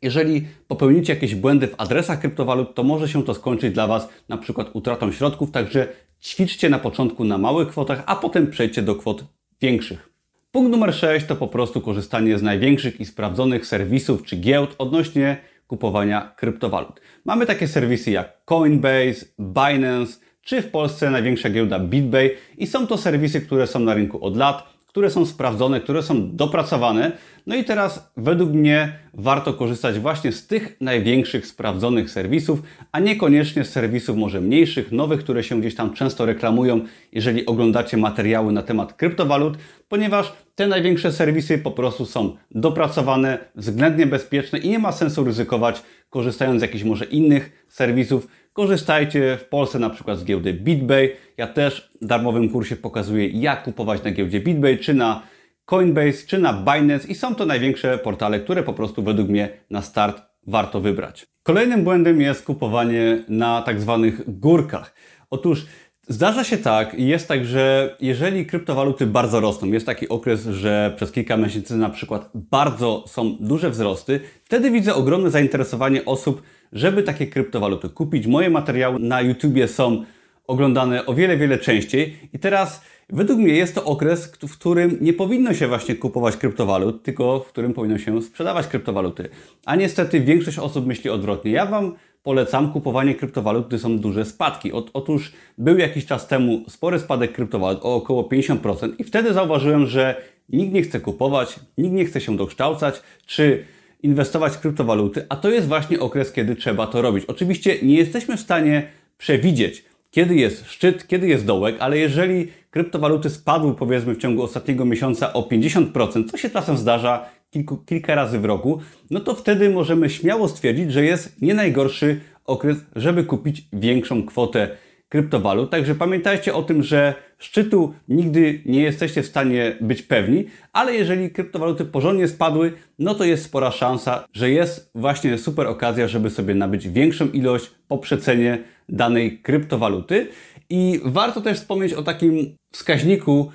jeżeli 0.03 0.47
popełnicie 0.69 1.15
jakieś 1.15 1.35
błędy 1.35 1.67
w 1.67 1.75
adresach 1.79 2.21
kryptowalut, 2.21 2.75
to 2.75 2.83
może 2.83 3.09
się 3.09 3.23
to 3.25 3.35
skończyć 3.35 3.75
dla 3.75 3.87
Was 3.87 4.09
na 4.29 4.39
przykład 4.39 4.71
utratą 4.73 5.13
środków, 5.13 5.51
także 5.51 5.89
ćwiczcie 6.23 6.71
na 6.71 6.79
początku 6.79 7.25
na 7.25 7.39
małych 7.39 7.69
kwotach, 7.69 8.03
a 8.07 8.17
potem 8.17 8.51
przejdźcie 8.51 8.83
do 8.83 8.95
kwot 8.95 9.25
większych. 9.61 10.12
Punkt 10.53 10.71
numer 10.71 10.95
6 10.95 11.27
to 11.27 11.37
po 11.37 11.49
prostu 11.49 11.81
korzystanie 11.81 12.39
z 12.39 12.43
największych 12.43 13.01
i 13.01 13.05
sprawdzonych 13.05 13.67
serwisów 13.67 14.23
czy 14.23 14.37
giełd 14.37 14.75
odnośnie 14.79 15.37
kupowania 15.67 16.33
kryptowalut. 16.37 17.01
Mamy 17.25 17.47
takie 17.47 17.69
serwisy 17.69 18.11
jak 18.11 18.45
Coinbase, 18.45 19.27
Binance, 19.39 20.19
czy 20.43 20.63
w 20.63 20.71
Polsce 20.71 21.11
największa 21.11 21.51
giełda 21.51 21.79
BitBay 21.79 22.37
i 22.59 22.67
są 22.67 22.87
to 22.87 22.99
serwisy, 22.99 23.41
które 23.41 23.67
są 23.67 23.81
na 23.81 23.95
rynku 23.95 24.25
od 24.25 24.37
lat, 24.37 24.63
które 24.93 25.11
są 25.11 25.27
sprawdzone, 25.27 25.81
które 25.81 26.03
są 26.03 26.37
dopracowane. 26.37 27.13
No 27.47 27.55
i 27.57 27.65
teraz 27.65 28.13
według 28.17 28.51
mnie 28.51 28.99
warto 29.15 29.55
korzystać 29.55 29.99
właśnie 29.99 30.33
z 30.33 30.47
tych 30.47 30.77
największych 30.81 31.47
sprawdzonych 31.47 32.11
serwisów, 32.11 32.63
a 32.93 33.01
niekoniecznie 33.01 33.65
z 33.65 33.71
serwisów 33.71 34.17
może 34.17 34.41
mniejszych, 34.41 34.93
nowych, 34.93 35.21
które 35.21 35.45
się 35.45 35.61
gdzieś 35.61 35.75
tam 35.75 35.95
często 35.95 36.27
reklamują, 36.27 36.81
jeżeli 37.13 37.47
oglądacie 37.47 37.97
materiały 37.97 38.53
na 38.53 38.63
temat 38.63 38.93
kryptowalut, 38.93 39.59
ponieważ 39.89 40.33
te 40.55 40.67
największe 40.67 41.13
serwisy 41.13 41.59
po 41.59 41.71
prostu 41.71 42.07
są 42.07 42.37
dopracowane, 42.51 43.39
względnie 43.55 44.07
bezpieczne 44.07 44.59
i 44.59 44.69
nie 44.69 44.79
ma 44.79 44.93
sensu 44.93 45.25
ryzykować 45.25 45.83
korzystając 46.11 46.61
z 46.61 46.63
jakichś 46.63 46.85
może 46.85 47.05
innych 47.05 47.65
serwisów, 47.69 48.27
Korzystajcie 48.53 49.39
w 49.41 49.45
Polsce 49.45 49.79
na 49.79 49.91
przykład 49.91 50.19
z 50.19 50.25
giełdy 50.25 50.55
BitBay. 50.55 51.17
Ja 51.37 51.47
też 51.47 51.91
w 52.03 52.07
darmowym 52.07 52.49
kursie 52.49 52.77
pokazuję, 52.77 53.29
jak 53.29 53.63
kupować 53.63 54.03
na 54.03 54.11
giełdzie 54.11 54.41
BitBay, 54.41 54.79
czy 54.79 54.95
na 54.95 55.23
Coinbase, 55.65 56.27
czy 56.27 56.39
na 56.39 56.53
Binance 56.53 57.09
i 57.09 57.15
są 57.15 57.35
to 57.35 57.47
największe 57.47 57.99
portale, 57.99 58.41
które 58.41 58.63
po 58.63 58.73
prostu 58.73 59.03
według 59.03 59.29
mnie 59.29 59.49
na 59.71 59.83
start 59.83 60.23
warto 60.47 60.81
wybrać. 60.81 61.27
Kolejnym 61.43 61.85
błędem 61.85 62.21
jest 62.21 62.45
kupowanie 62.45 63.25
na 63.29 63.63
tak 63.63 63.81
zwanych 63.81 64.41
górkach. 64.41 64.95
Otóż 65.31 65.67
Zdarza 66.09 66.45
się 66.45 66.59
tak 66.59 66.95
jest 66.95 67.29
tak, 67.29 67.45
że 67.45 67.97
jeżeli 68.01 68.47
kryptowaluty 68.47 69.07
bardzo 69.07 69.41
rosną, 69.41 69.69
jest 69.69 69.87
taki 69.87 70.09
okres, 70.09 70.47
że 70.47 70.93
przez 70.97 71.13
kilka 71.13 71.37
miesięcy 71.37 71.77
na 71.77 71.91
przykład 71.91 72.31
bardzo 72.35 73.05
są 73.07 73.37
duże 73.41 73.71
wzrosty, 73.71 74.21
wtedy 74.45 74.71
widzę 74.71 74.95
ogromne 74.95 75.31
zainteresowanie 75.31 76.05
osób 76.05 76.43
żeby 76.73 77.03
takie 77.03 77.27
kryptowaluty 77.27 77.89
kupić. 77.89 78.27
Moje 78.27 78.51
materiały 78.51 78.99
na 78.99 79.21
YouTubie 79.21 79.69
są 79.69 80.05
oglądane 80.47 81.07
o 81.07 81.15
wiele, 81.15 81.37
wiele 81.37 81.59
częściej 81.59 82.17
i 82.33 82.39
teraz 82.39 82.83
według 83.11 83.39
mnie 83.39 83.55
jest 83.55 83.75
to 83.75 83.85
okres, 83.85 84.27
w 84.27 84.59
którym 84.59 84.99
nie 85.01 85.13
powinno 85.13 85.55
się 85.55 85.69
właśnie 85.69 85.95
kupować 85.95 86.37
kryptowalut, 86.37 87.03
tylko 87.03 87.41
w 87.41 87.49
którym 87.49 87.73
powinno 87.73 87.99
się 87.99 88.23
sprzedawać 88.23 88.67
kryptowaluty. 88.67 89.29
A 89.67 89.77
niestety 89.77 90.21
większość 90.21 90.59
osób 90.59 90.87
myśli 90.87 91.11
odwrotnie. 91.11 91.53
Ja 91.53 91.67
Wam 91.67 91.95
polecam 92.23 92.73
kupowanie 92.73 93.15
kryptowalut, 93.15 93.67
gdy 93.67 93.79
są 93.79 93.99
duże 93.99 94.25
spadki. 94.25 94.73
otóż 94.73 95.33
był 95.59 95.79
jakiś 95.79 96.07
czas 96.07 96.29
temu 96.29 96.65
spory 96.69 96.99
spadek 96.99 97.33
kryptowalut 97.33 97.81
o 97.83 97.95
około 97.95 98.23
50% 98.23 98.93
i 98.99 99.05
wtedy 99.05 99.33
zauważyłem, 99.33 99.87
że 99.87 100.23
nikt 100.49 100.75
nie 100.75 100.83
chce 100.83 101.01
kupować, 101.01 101.61
nikt 101.79 101.95
nie 101.95 102.05
chce 102.05 102.21
się 102.21 102.37
dokształcać, 102.37 103.03
czy 103.27 103.65
inwestować 104.03 104.53
w 104.53 104.61
kryptowaluty, 104.61 105.27
a 105.29 105.37
to 105.37 105.51
jest 105.51 105.69
właśnie 105.69 106.01
okres, 106.01 106.33
kiedy 106.33 106.57
trzeba 106.57 106.87
to 106.87 107.03
robić. 107.03 107.25
Oczywiście 107.25 107.77
nie 107.83 107.95
jesteśmy 107.95 108.37
w 108.37 108.41
stanie 108.41 108.89
przewidzieć, 109.19 109.85
kiedy 110.11 110.35
jest 110.35 110.71
szczyt, 110.71 111.07
kiedy 111.07 111.29
jest 111.29 111.47
dołek, 111.47 111.77
ale 111.79 111.99
jeżeli 111.99 112.49
kryptowaluty 112.71 113.31
spadły 113.31 113.75
powiedzmy 113.75 114.15
w 114.15 114.19
ciągu 114.19 114.43
ostatniego 114.43 114.85
miesiąca 114.85 115.33
o 115.33 115.43
50%, 115.43 116.31
co 116.31 116.37
się 116.37 116.51
czasem 116.51 116.77
zdarza 116.77 117.27
kilku, 117.51 117.77
kilka 117.77 118.15
razy 118.15 118.39
w 118.39 118.45
roku, 118.45 118.81
no 119.11 119.21
to 119.21 119.35
wtedy 119.35 119.71
możemy 119.71 120.11
śmiało 120.11 120.49
stwierdzić, 120.49 120.93
że 120.93 121.05
jest 121.05 121.43
nie 121.43 121.55
najgorszy 121.55 122.21
okres, 122.45 122.79
żeby 122.97 123.25
kupić 123.25 123.65
większą 123.73 124.27
kwotę 124.27 124.69
kryptowalut. 125.13 125.71
Także 125.71 125.95
pamiętajcie 125.95 126.55
o 126.55 126.63
tym, 126.63 126.83
że 126.83 127.15
szczytu 127.39 127.95
nigdy 128.09 128.63
nie 128.67 128.83
jesteście 128.83 129.23
w 129.23 129.27
stanie 129.27 129.77
być 129.81 130.03
pewni, 130.03 130.45
ale 130.73 130.95
jeżeli 130.95 131.31
kryptowaluty 131.31 131.85
porządnie 131.85 132.29
spadły, 132.29 132.73
no 132.99 133.15
to 133.15 133.25
jest 133.25 133.45
spora 133.45 133.71
szansa, 133.71 134.25
że 134.33 134.51
jest 134.51 134.91
właśnie 134.95 135.39
super 135.39 135.67
okazja, 135.67 136.09
żeby 136.09 136.31
sobie 136.31 136.55
nabyć 136.55 136.89
większą 136.89 137.29
ilość 137.29 137.71
po 137.89 137.99
przecenie 137.99 138.59
danej 138.89 139.39
kryptowaluty. 139.39 140.27
I 140.71 141.01
warto 141.05 141.41
też 141.41 141.59
wspomnieć 141.59 141.93
o 141.93 142.03
takim 142.03 142.57
wskaźniku 142.73 143.51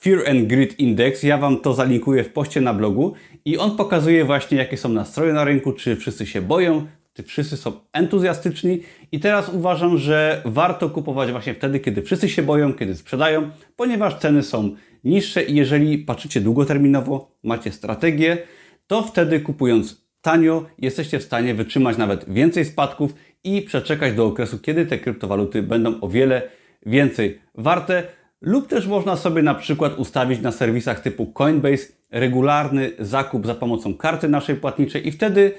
Fear 0.00 0.30
and 0.30 0.46
Greed 0.46 0.78
Index. 0.78 1.22
Ja 1.22 1.38
Wam 1.38 1.60
to 1.60 1.74
zalinkuję 1.74 2.24
w 2.24 2.32
poście 2.32 2.60
na 2.60 2.74
blogu 2.74 3.14
i 3.44 3.58
on 3.58 3.76
pokazuje 3.76 4.24
właśnie 4.24 4.58
jakie 4.58 4.76
są 4.76 4.88
nastroje 4.88 5.32
na 5.32 5.44
rynku, 5.44 5.72
czy 5.72 5.96
wszyscy 5.96 6.26
się 6.26 6.42
boją, 6.42 6.86
wszyscy 7.26 7.56
są 7.56 7.72
entuzjastyczni 7.92 8.80
i 9.12 9.20
teraz 9.20 9.48
uważam, 9.48 9.98
że 9.98 10.42
warto 10.44 10.90
kupować 10.90 11.32
właśnie 11.32 11.54
wtedy, 11.54 11.80
kiedy 11.80 12.02
wszyscy 12.02 12.28
się 12.28 12.42
boją, 12.42 12.74
kiedy 12.74 12.94
sprzedają, 12.94 13.50
ponieważ 13.76 14.18
ceny 14.18 14.42
są 14.42 14.76
niższe 15.04 15.42
i 15.42 15.54
jeżeli 15.54 15.98
patrzycie 15.98 16.40
długoterminowo, 16.40 17.36
macie 17.42 17.72
strategię, 17.72 18.38
to 18.86 19.02
wtedy 19.02 19.40
kupując 19.40 20.02
tanio 20.22 20.66
jesteście 20.78 21.18
w 21.18 21.22
stanie 21.22 21.54
wytrzymać 21.54 21.96
nawet 21.96 22.32
więcej 22.32 22.64
spadków 22.64 23.14
i 23.44 23.62
przeczekać 23.62 24.14
do 24.14 24.26
okresu, 24.26 24.58
kiedy 24.58 24.86
te 24.86 24.98
kryptowaluty 24.98 25.62
będą 25.62 26.00
o 26.00 26.08
wiele 26.08 26.42
więcej 26.86 27.40
warte. 27.54 28.02
Lub 28.40 28.68
też 28.68 28.86
można 28.86 29.16
sobie 29.16 29.42
na 29.42 29.54
przykład 29.54 29.98
ustawić 29.98 30.40
na 30.40 30.52
serwisach 30.52 31.00
typu 31.00 31.26
Coinbase 31.26 31.86
regularny 32.10 32.90
zakup 32.98 33.46
za 33.46 33.54
pomocą 33.54 33.94
karty 33.94 34.28
naszej 34.28 34.56
płatniczej 34.56 35.08
i 35.08 35.12
wtedy 35.12 35.54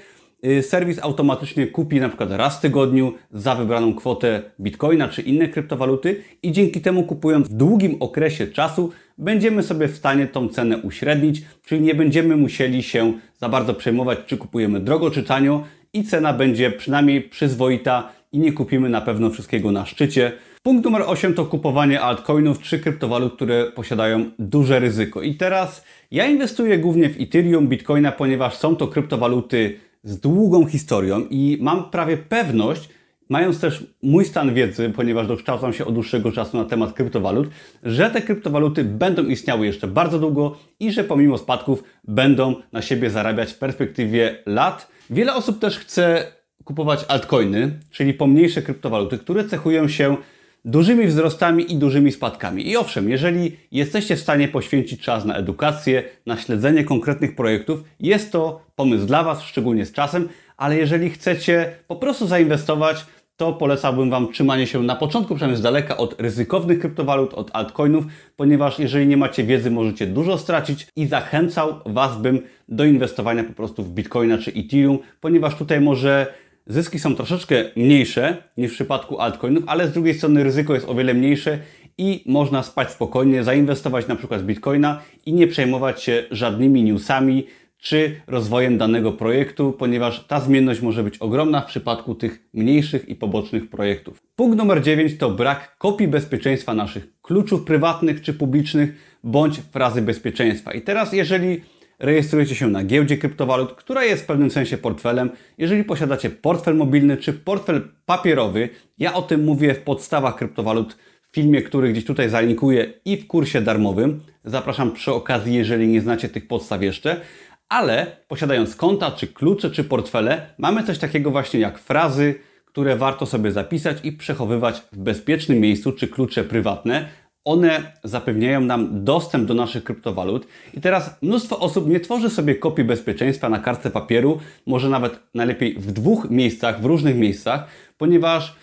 serwis 0.62 0.98
automatycznie 0.98 1.66
kupi 1.66 2.00
na 2.00 2.08
przykład 2.08 2.30
raz 2.30 2.58
w 2.58 2.60
tygodniu 2.60 3.12
za 3.32 3.54
wybraną 3.54 3.94
kwotę 3.94 4.42
bitcoina 4.60 5.08
czy 5.08 5.22
inne 5.22 5.48
kryptowaluty 5.48 6.22
i 6.42 6.52
dzięki 6.52 6.80
temu 6.80 7.02
kupując 7.02 7.48
w 7.48 7.54
długim 7.54 7.96
okresie 8.00 8.46
czasu 8.46 8.92
będziemy 9.18 9.62
sobie 9.62 9.88
w 9.88 9.96
stanie 9.96 10.26
tą 10.26 10.48
cenę 10.48 10.78
uśrednić, 10.78 11.42
czyli 11.64 11.80
nie 11.80 11.94
będziemy 11.94 12.36
musieli 12.36 12.82
się 12.82 13.12
za 13.40 13.48
bardzo 13.48 13.74
przejmować, 13.74 14.18
czy 14.26 14.36
kupujemy 14.36 14.80
drogo 14.80 15.10
czy 15.10 15.22
tanio 15.22 15.64
i 15.92 16.04
cena 16.04 16.32
będzie 16.32 16.70
przynajmniej 16.70 17.22
przyzwoita 17.22 18.12
i 18.32 18.38
nie 18.38 18.52
kupimy 18.52 18.88
na 18.88 19.00
pewno 19.00 19.30
wszystkiego 19.30 19.72
na 19.72 19.86
szczycie. 19.86 20.32
Punkt 20.62 20.84
numer 20.84 21.02
8 21.06 21.34
to 21.34 21.44
kupowanie 21.44 22.00
altcoinów 22.00 22.60
czy 22.60 22.78
kryptowalut, 22.78 23.34
które 23.34 23.72
posiadają 23.72 24.24
duże 24.38 24.80
ryzyko. 24.80 25.22
I 25.22 25.34
teraz 25.34 25.84
ja 26.10 26.26
inwestuję 26.26 26.78
głównie 26.78 27.10
w 27.10 27.20
Ethereum, 27.20 27.68
Bitcoina, 27.68 28.12
ponieważ 28.12 28.54
są 28.54 28.76
to 28.76 28.88
kryptowaluty 28.88 29.78
z 30.04 30.20
długą 30.20 30.66
historią 30.66 31.26
i 31.30 31.58
mam 31.60 31.90
prawie 31.90 32.16
pewność, 32.16 32.88
mając 33.28 33.60
też 33.60 33.86
mój 34.02 34.24
stan 34.24 34.54
wiedzy, 34.54 34.92
ponieważ 34.96 35.26
dokształcam 35.26 35.72
się 35.72 35.84
od 35.84 35.94
dłuższego 35.94 36.32
czasu 36.32 36.56
na 36.56 36.64
temat 36.64 36.92
kryptowalut, 36.92 37.48
że 37.82 38.10
te 38.10 38.22
kryptowaluty 38.22 38.84
będą 38.84 39.24
istniały 39.24 39.66
jeszcze 39.66 39.86
bardzo 39.86 40.18
długo 40.18 40.56
i 40.80 40.92
że 40.92 41.04
pomimo 41.04 41.38
spadków 41.38 41.84
będą 42.04 42.54
na 42.72 42.82
siebie 42.82 43.10
zarabiać 43.10 43.52
w 43.52 43.58
perspektywie 43.58 44.42
lat. 44.46 44.88
Wiele 45.10 45.34
osób 45.34 45.58
też 45.58 45.78
chce 45.78 46.32
kupować 46.64 47.04
altcoiny, 47.08 47.80
czyli 47.90 48.14
pomniejsze 48.14 48.62
kryptowaluty, 48.62 49.18
które 49.18 49.44
cechują 49.44 49.88
się 49.88 50.16
dużymi 50.64 51.06
wzrostami 51.06 51.72
i 51.72 51.76
dużymi 51.76 52.12
spadkami. 52.12 52.68
I 52.68 52.76
owszem, 52.76 53.10
jeżeli 53.10 53.56
jesteście 53.72 54.16
w 54.16 54.20
stanie 54.20 54.48
poświęcić 54.48 55.00
czas 55.00 55.24
na 55.24 55.36
edukację, 55.36 56.02
na 56.26 56.36
śledzenie 56.36 56.84
konkretnych 56.84 57.36
projektów, 57.36 57.84
jest 58.00 58.32
to 58.32 58.60
pomysł 58.74 59.06
dla 59.06 59.24
Was, 59.24 59.42
szczególnie 59.42 59.86
z 59.86 59.92
czasem, 59.92 60.28
ale 60.56 60.76
jeżeli 60.76 61.10
chcecie 61.10 61.72
po 61.88 61.96
prostu 61.96 62.26
zainwestować, 62.26 63.06
to 63.36 63.52
polecałbym 63.52 64.10
Wam 64.10 64.32
trzymanie 64.32 64.66
się 64.66 64.82
na 64.82 64.96
początku, 64.96 65.34
przynajmniej 65.34 65.58
z 65.58 65.62
daleka, 65.62 65.96
od 65.96 66.20
ryzykownych 66.20 66.78
kryptowalut, 66.78 67.34
od 67.34 67.50
altcoinów, 67.52 68.04
ponieważ 68.36 68.78
jeżeli 68.78 69.06
nie 69.06 69.16
macie 69.16 69.44
wiedzy, 69.44 69.70
możecie 69.70 70.06
dużo 70.06 70.38
stracić 70.38 70.86
i 70.96 71.06
zachęcał 71.06 71.74
Was 71.86 72.18
bym 72.18 72.40
do 72.68 72.84
inwestowania 72.84 73.44
po 73.44 73.52
prostu 73.52 73.82
w 73.82 73.90
Bitcoina 73.90 74.38
czy 74.38 74.50
Ethereum, 74.50 74.98
ponieważ 75.20 75.54
tutaj 75.54 75.80
może 75.80 76.26
zyski 76.66 76.98
są 76.98 77.14
troszeczkę 77.14 77.64
mniejsze 77.76 78.36
niż 78.56 78.72
w 78.72 78.74
przypadku 78.74 79.20
altcoinów, 79.20 79.64
ale 79.66 79.88
z 79.88 79.92
drugiej 79.92 80.14
strony 80.14 80.44
ryzyko 80.44 80.74
jest 80.74 80.88
o 80.88 80.94
wiele 80.94 81.14
mniejsze 81.14 81.58
i 81.98 82.24
można 82.26 82.62
spać 82.62 82.90
spokojnie, 82.90 83.44
zainwestować 83.44 84.08
na 84.08 84.16
przykład 84.16 84.42
w 84.42 84.46
Bitcoina 84.46 85.00
i 85.26 85.32
nie 85.32 85.46
przejmować 85.46 86.02
się 86.02 86.24
żadnymi 86.30 86.82
newsami 86.82 87.46
czy 87.78 88.20
rozwojem 88.26 88.78
danego 88.78 89.12
projektu, 89.12 89.72
ponieważ 89.72 90.24
ta 90.24 90.40
zmienność 90.40 90.80
może 90.80 91.02
być 91.02 91.18
ogromna 91.18 91.60
w 91.60 91.66
przypadku 91.66 92.14
tych 92.14 92.48
mniejszych 92.54 93.08
i 93.08 93.14
pobocznych 93.14 93.70
projektów. 93.70 94.22
Punkt 94.36 94.58
numer 94.58 94.82
9 94.82 95.18
to 95.18 95.30
brak 95.30 95.76
kopii 95.78 96.08
bezpieczeństwa 96.08 96.74
naszych 96.74 97.20
kluczów 97.22 97.64
prywatnych 97.64 98.22
czy 98.22 98.34
publicznych 98.34 99.18
bądź 99.24 99.60
frazy 99.72 100.02
bezpieczeństwa. 100.02 100.72
I 100.72 100.82
teraz 100.82 101.12
jeżeli 101.12 101.60
rejestrujecie 102.04 102.54
się 102.54 102.68
na 102.68 102.84
giełdzie 102.84 103.18
kryptowalut, 103.18 103.72
która 103.72 104.04
jest 104.04 104.22
w 104.22 104.26
pewnym 104.26 104.50
sensie 104.50 104.78
portfelem. 104.78 105.30
Jeżeli 105.58 105.84
posiadacie 105.84 106.30
portfel 106.30 106.76
mobilny 106.76 107.16
czy 107.16 107.32
portfel 107.32 107.88
papierowy, 108.06 108.68
ja 108.98 109.14
o 109.14 109.22
tym 109.22 109.44
mówię 109.44 109.74
w 109.74 109.80
podstawach 109.80 110.36
kryptowalut 110.36 110.96
w 111.30 111.34
filmie, 111.34 111.62
który 111.62 111.92
gdzieś 111.92 112.04
tutaj 112.04 112.28
zalinkuję 112.28 112.92
i 113.04 113.16
w 113.16 113.26
kursie 113.26 113.60
darmowym. 113.60 114.20
Zapraszam 114.44 114.92
przy 114.92 115.12
okazji, 115.12 115.54
jeżeli 115.54 115.88
nie 115.88 116.00
znacie 116.00 116.28
tych 116.28 116.48
podstaw 116.48 116.82
jeszcze. 116.82 117.20
Ale 117.68 118.16
posiadając 118.28 118.76
konta, 118.76 119.10
czy 119.10 119.26
klucze, 119.26 119.70
czy 119.70 119.84
portfele, 119.84 120.54
mamy 120.58 120.82
coś 120.82 120.98
takiego 120.98 121.30
właśnie 121.30 121.60
jak 121.60 121.78
frazy, 121.78 122.34
które 122.64 122.96
warto 122.96 123.26
sobie 123.26 123.52
zapisać 123.52 123.96
i 124.04 124.12
przechowywać 124.12 124.82
w 124.92 124.98
bezpiecznym 124.98 125.60
miejscu, 125.60 125.92
czy 125.92 126.08
klucze 126.08 126.44
prywatne, 126.44 127.08
one 127.44 127.92
zapewniają 128.04 128.60
nam 128.60 129.04
dostęp 129.04 129.48
do 129.48 129.54
naszych 129.54 129.84
kryptowalut. 129.84 130.46
I 130.74 130.80
teraz 130.80 131.16
mnóstwo 131.22 131.58
osób 131.58 131.88
nie 131.88 132.00
tworzy 132.00 132.30
sobie 132.30 132.54
kopii 132.54 132.84
bezpieczeństwa 132.84 133.48
na 133.48 133.58
kartce 133.58 133.90
papieru, 133.90 134.40
może 134.66 134.88
nawet 134.88 135.20
najlepiej 135.34 135.74
w 135.74 135.92
dwóch 135.92 136.30
miejscach, 136.30 136.80
w 136.80 136.84
różnych 136.84 137.16
miejscach, 137.16 137.66
ponieważ 137.98 138.56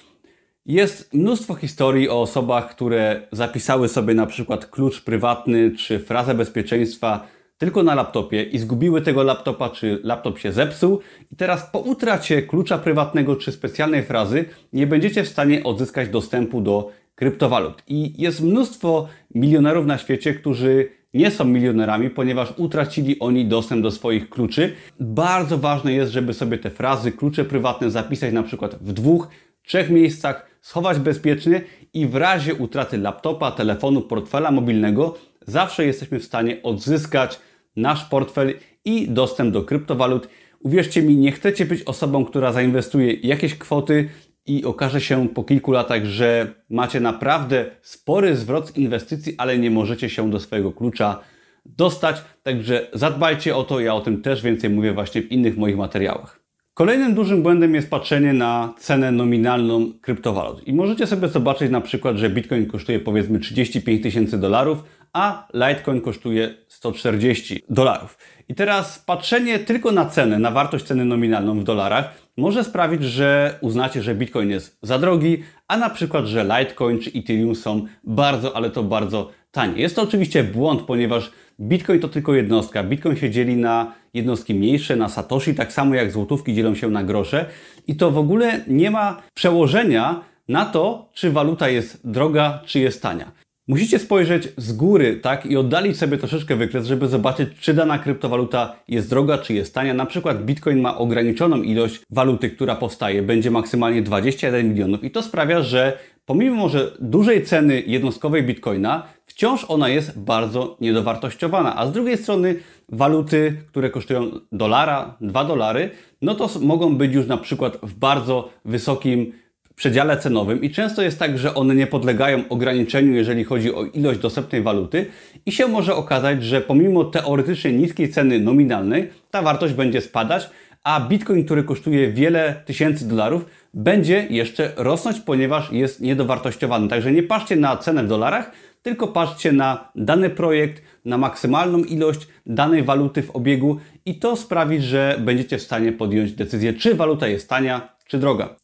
jest 0.65 1.13
mnóstwo 1.13 1.55
historii 1.55 2.09
o 2.09 2.21
osobach, 2.21 2.69
które 2.69 3.27
zapisały 3.31 3.89
sobie 3.89 4.13
na 4.13 4.25
przykład 4.25 4.65
klucz 4.65 5.01
prywatny 5.01 5.71
czy 5.71 5.99
frazę 5.99 6.35
bezpieczeństwa 6.35 7.27
tylko 7.61 7.83
na 7.83 7.95
laptopie 7.95 8.43
i 8.43 8.59
zgubiły 8.59 9.01
tego 9.01 9.23
laptopa, 9.23 9.69
czy 9.69 9.99
laptop 10.03 10.39
się 10.39 10.51
zepsuł 10.51 10.99
i 11.31 11.35
teraz 11.35 11.69
po 11.71 11.79
utracie 11.79 12.41
klucza 12.41 12.77
prywatnego 12.77 13.35
czy 13.35 13.51
specjalnej 13.51 14.03
frazy 14.03 14.45
nie 14.73 14.87
będziecie 14.87 15.23
w 15.23 15.27
stanie 15.27 15.63
odzyskać 15.63 16.09
dostępu 16.09 16.61
do 16.61 16.91
kryptowalut. 17.15 17.83
I 17.87 18.21
jest 18.21 18.41
mnóstwo 18.41 19.07
milionerów 19.35 19.85
na 19.85 19.97
świecie, 19.97 20.33
którzy 20.33 20.89
nie 21.13 21.31
są 21.31 21.45
milionerami, 21.45 22.09
ponieważ 22.09 22.53
utracili 22.57 23.19
oni 23.19 23.45
dostęp 23.45 23.83
do 23.83 23.91
swoich 23.91 24.29
kluczy. 24.29 24.73
Bardzo 24.99 25.57
ważne 25.57 25.93
jest, 25.93 26.11
żeby 26.11 26.33
sobie 26.33 26.57
te 26.57 26.69
frazy, 26.69 27.11
klucze 27.11 27.45
prywatne 27.45 27.91
zapisać 27.91 28.33
na 28.33 28.43
przykład 28.43 28.75
w 28.81 28.93
dwóch, 28.93 29.27
trzech 29.63 29.89
miejscach, 29.89 30.45
schować 30.61 30.99
bezpiecznie 30.99 31.61
i 31.93 32.07
w 32.07 32.15
razie 32.15 32.55
utraty 32.55 32.97
laptopa, 32.97 33.51
telefonu, 33.51 34.01
portfela 34.01 34.51
mobilnego 34.51 35.17
zawsze 35.47 35.85
jesteśmy 35.85 36.19
w 36.19 36.25
stanie 36.25 36.63
odzyskać 36.63 37.39
nasz 37.75 38.05
portfel 38.05 38.53
i 38.85 39.07
dostęp 39.07 39.53
do 39.53 39.63
kryptowalut. 39.63 40.27
Uwierzcie 40.59 41.01
mi, 41.01 41.17
nie 41.17 41.31
chcecie 41.31 41.65
być 41.65 41.83
osobą, 41.83 42.25
która 42.25 42.51
zainwestuje 42.51 43.13
jakieś 43.13 43.55
kwoty 43.55 44.09
i 44.45 44.65
okaże 44.65 45.01
się 45.01 45.29
po 45.29 45.43
kilku 45.43 45.71
latach, 45.71 46.05
że 46.05 46.53
macie 46.69 46.99
naprawdę 46.99 47.65
spory 47.81 48.35
zwrot 48.35 48.67
z 48.67 48.77
inwestycji, 48.77 49.35
ale 49.37 49.57
nie 49.57 49.71
możecie 49.71 50.09
się 50.09 50.29
do 50.29 50.39
swojego 50.39 50.71
klucza 50.71 51.19
dostać. 51.65 52.23
Także 52.43 52.87
zadbajcie 52.93 53.55
o 53.55 53.63
to, 53.63 53.79
ja 53.79 53.93
o 53.93 54.01
tym 54.01 54.21
też 54.21 54.41
więcej 54.41 54.69
mówię 54.69 54.93
właśnie 54.93 55.21
w 55.21 55.31
innych 55.31 55.57
moich 55.57 55.77
materiałach. 55.77 56.41
Kolejnym 56.73 57.13
dużym 57.13 57.43
błędem 57.43 57.75
jest 57.75 57.89
patrzenie 57.89 58.33
na 58.33 58.73
cenę 58.79 59.11
nominalną 59.11 59.91
kryptowalut. 60.01 60.67
I 60.67 60.73
możecie 60.73 61.07
sobie 61.07 61.27
zobaczyć 61.27 61.71
na 61.71 61.81
przykład, 61.81 62.17
że 62.17 62.29
Bitcoin 62.29 62.65
kosztuje 62.65 62.99
powiedzmy 62.99 63.39
35 63.39 64.03
tysięcy 64.03 64.37
dolarów, 64.37 64.83
a 65.13 65.47
Litecoin 65.53 66.01
kosztuje 66.01 66.53
140 66.67 67.63
dolarów. 67.69 68.17
I 68.49 68.55
teraz 68.55 68.99
patrzenie 68.99 69.59
tylko 69.59 69.91
na 69.91 70.05
cenę, 70.05 70.39
na 70.39 70.51
wartość 70.51 70.85
ceny 70.85 71.05
nominalną 71.05 71.59
w 71.59 71.63
dolarach 71.63 72.13
może 72.37 72.63
sprawić, 72.63 73.03
że 73.03 73.57
uznacie, 73.61 74.01
że 74.01 74.15
Bitcoin 74.15 74.49
jest 74.49 74.77
za 74.81 74.99
drogi, 74.99 75.43
a 75.67 75.77
na 75.77 75.89
przykład, 75.89 76.25
że 76.25 76.43
Litecoin 76.43 76.99
czy 76.99 77.11
Ethereum 77.15 77.55
są 77.55 77.85
bardzo, 78.03 78.55
ale 78.55 78.69
to 78.69 78.83
bardzo 78.83 79.31
tanie. 79.51 79.81
Jest 79.81 79.95
to 79.95 80.01
oczywiście 80.01 80.43
błąd, 80.43 80.81
ponieważ 80.81 81.31
Bitcoin 81.59 81.99
to 81.99 82.07
tylko 82.07 82.33
jednostka. 82.33 82.83
Bitcoin 82.83 83.15
się 83.15 83.29
dzieli 83.29 83.55
na 83.55 83.93
jednostki 84.13 84.55
mniejsze, 84.55 84.95
na 84.95 85.09
satoshi, 85.09 85.55
tak 85.55 85.73
samo 85.73 85.95
jak 85.95 86.11
złotówki 86.11 86.53
dzielą 86.53 86.75
się 86.75 86.89
na 86.89 87.03
grosze 87.03 87.45
i 87.87 87.95
to 87.95 88.11
w 88.11 88.17
ogóle 88.17 88.61
nie 88.67 88.91
ma 88.91 89.21
przełożenia 89.33 90.21
na 90.47 90.65
to, 90.65 91.09
czy 91.13 91.31
waluta 91.31 91.69
jest 91.69 92.11
droga, 92.11 92.59
czy 92.65 92.79
jest 92.79 93.01
tania. 93.01 93.31
Musicie 93.71 93.99
spojrzeć 93.99 94.47
z 94.57 94.73
góry, 94.73 95.15
tak, 95.15 95.45
i 95.45 95.57
oddalić 95.57 95.97
sobie 95.97 96.17
troszeczkę 96.17 96.55
wykres, 96.55 96.85
żeby 96.85 97.07
zobaczyć, 97.07 97.49
czy 97.59 97.73
dana 97.73 97.99
kryptowaluta 97.99 98.75
jest 98.87 99.09
droga, 99.09 99.37
czy 99.37 99.53
jest 99.53 99.73
tania. 99.73 99.93
Na 99.93 100.05
przykład 100.05 100.45
Bitcoin 100.45 100.81
ma 100.81 100.97
ograniczoną 100.97 101.61
ilość 101.61 102.01
waluty, 102.09 102.49
która 102.49 102.75
powstaje, 102.75 103.21
będzie 103.21 103.51
maksymalnie 103.51 104.01
21 104.01 104.69
milionów 104.69 105.03
i 105.03 105.11
to 105.11 105.23
sprawia, 105.23 105.61
że 105.61 105.97
pomimo 106.25 106.55
może 106.55 106.91
dużej 106.99 107.43
ceny 107.43 107.83
jednostkowej 107.87 108.43
Bitcoina, 108.43 109.03
wciąż 109.25 109.65
ona 109.67 109.89
jest 109.89 110.19
bardzo 110.19 110.77
niedowartościowana. 110.81 111.75
A 111.75 111.87
z 111.87 111.91
drugiej 111.91 112.17
strony 112.17 112.55
waluty, 112.89 113.57
które 113.67 113.89
kosztują 113.89 114.31
dolara, 114.51 115.17
2 115.21 115.45
dolary, 115.45 115.89
no 116.21 116.35
to 116.35 116.49
mogą 116.61 116.95
być 116.95 117.13
już 117.13 117.27
na 117.27 117.37
przykład 117.37 117.77
w 117.83 117.93
bardzo 117.93 118.49
wysokim 118.65 119.33
przedziale 119.75 120.17
cenowym 120.17 120.61
i 120.61 120.69
często 120.69 121.01
jest 121.01 121.19
tak, 121.19 121.37
że 121.37 121.55
one 121.55 121.75
nie 121.75 121.87
podlegają 121.87 122.43
ograniczeniu, 122.49 123.13
jeżeli 123.13 123.43
chodzi 123.43 123.75
o 123.75 123.83
ilość 123.83 124.19
dostępnej 124.19 124.61
waluty 124.61 125.05
i 125.45 125.51
się 125.51 125.67
może 125.67 125.95
okazać, 125.95 126.43
że 126.43 126.61
pomimo 126.61 127.03
teoretycznie 127.03 127.73
niskiej 127.73 128.09
ceny 128.09 128.39
nominalnej, 128.39 129.09
ta 129.31 129.41
wartość 129.41 129.73
będzie 129.73 130.01
spadać, 130.01 130.49
a 130.83 130.99
Bitcoin, 131.09 131.45
który 131.45 131.63
kosztuje 131.63 132.11
wiele 132.11 132.61
tysięcy 132.65 133.07
dolarów, 133.07 133.45
będzie 133.73 134.27
jeszcze 134.29 134.71
rosnąć, 134.77 135.19
ponieważ 135.19 135.71
jest 135.71 136.01
niedowartościowany. 136.01 136.87
Także 136.87 137.11
nie 137.11 137.23
patrzcie 137.23 137.55
na 137.55 137.77
cenę 137.77 138.03
w 138.03 138.07
dolarach, 138.07 138.51
tylko 138.81 139.07
patrzcie 139.07 139.51
na 139.51 139.91
dany 139.95 140.29
projekt, 140.29 140.81
na 141.05 141.17
maksymalną 141.17 141.77
ilość 141.77 142.27
danej 142.45 142.83
waluty 142.83 143.23
w 143.23 143.35
obiegu 143.35 143.79
i 144.05 144.19
to 144.19 144.35
sprawi, 144.35 144.81
że 144.81 145.15
będziecie 145.19 145.57
w 145.57 145.61
stanie 145.61 145.91
podjąć 145.91 146.31
decyzję, 146.31 146.73
czy 146.73 146.95
waluta 146.95 147.27
jest 147.27 147.49
tania, 147.49 147.95
czy 148.07 148.17
droga. 148.17 148.60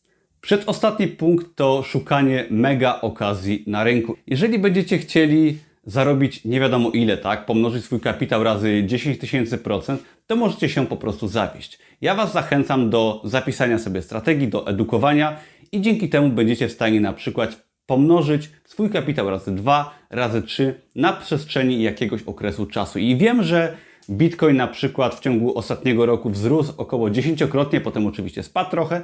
Przedostatni 0.47 1.07
punkt 1.07 1.55
to 1.55 1.83
szukanie 1.83 2.45
mega 2.49 3.01
okazji 3.01 3.63
na 3.67 3.83
rynku. 3.83 4.17
Jeżeli 4.27 4.59
będziecie 4.59 4.97
chcieli 4.97 5.57
zarobić 5.85 6.45
nie 6.45 6.59
wiadomo 6.59 6.89
ile, 6.89 7.17
tak, 7.17 7.45
pomnożyć 7.45 7.85
swój 7.85 7.99
kapitał 7.99 8.43
razy 8.43 8.83
10 8.85 9.19
tysięcy 9.19 9.57
procent, 9.57 10.03
to 10.27 10.35
możecie 10.35 10.69
się 10.69 10.87
po 10.87 10.97
prostu 10.97 11.27
zawieść. 11.27 11.79
Ja 12.01 12.15
Was 12.15 12.33
zachęcam 12.33 12.89
do 12.89 13.21
zapisania 13.23 13.79
sobie 13.79 14.01
strategii, 14.01 14.47
do 14.47 14.67
edukowania 14.67 15.37
i 15.71 15.81
dzięki 15.81 16.09
temu 16.09 16.29
będziecie 16.29 16.67
w 16.67 16.71
stanie 16.71 17.01
na 17.01 17.13
przykład 17.13 17.67
pomnożyć 17.85 18.49
swój 18.65 18.89
kapitał 18.89 19.29
razy 19.29 19.55
2, 19.55 19.99
razy 20.09 20.41
3 20.41 20.81
na 20.95 21.13
przestrzeni 21.13 21.83
jakiegoś 21.83 22.21
okresu 22.23 22.65
czasu. 22.65 22.99
I 22.99 23.15
wiem, 23.15 23.43
że 23.43 23.77
Bitcoin 24.09 24.57
na 24.57 24.67
przykład 24.67 25.15
w 25.15 25.19
ciągu 25.19 25.57
ostatniego 25.57 26.05
roku 26.05 26.29
wzrósł 26.29 26.73
około 26.77 27.09
dziesięciokrotnie, 27.09 27.81
potem 27.81 28.07
oczywiście 28.07 28.43
spadł 28.43 28.71
trochę 28.71 29.01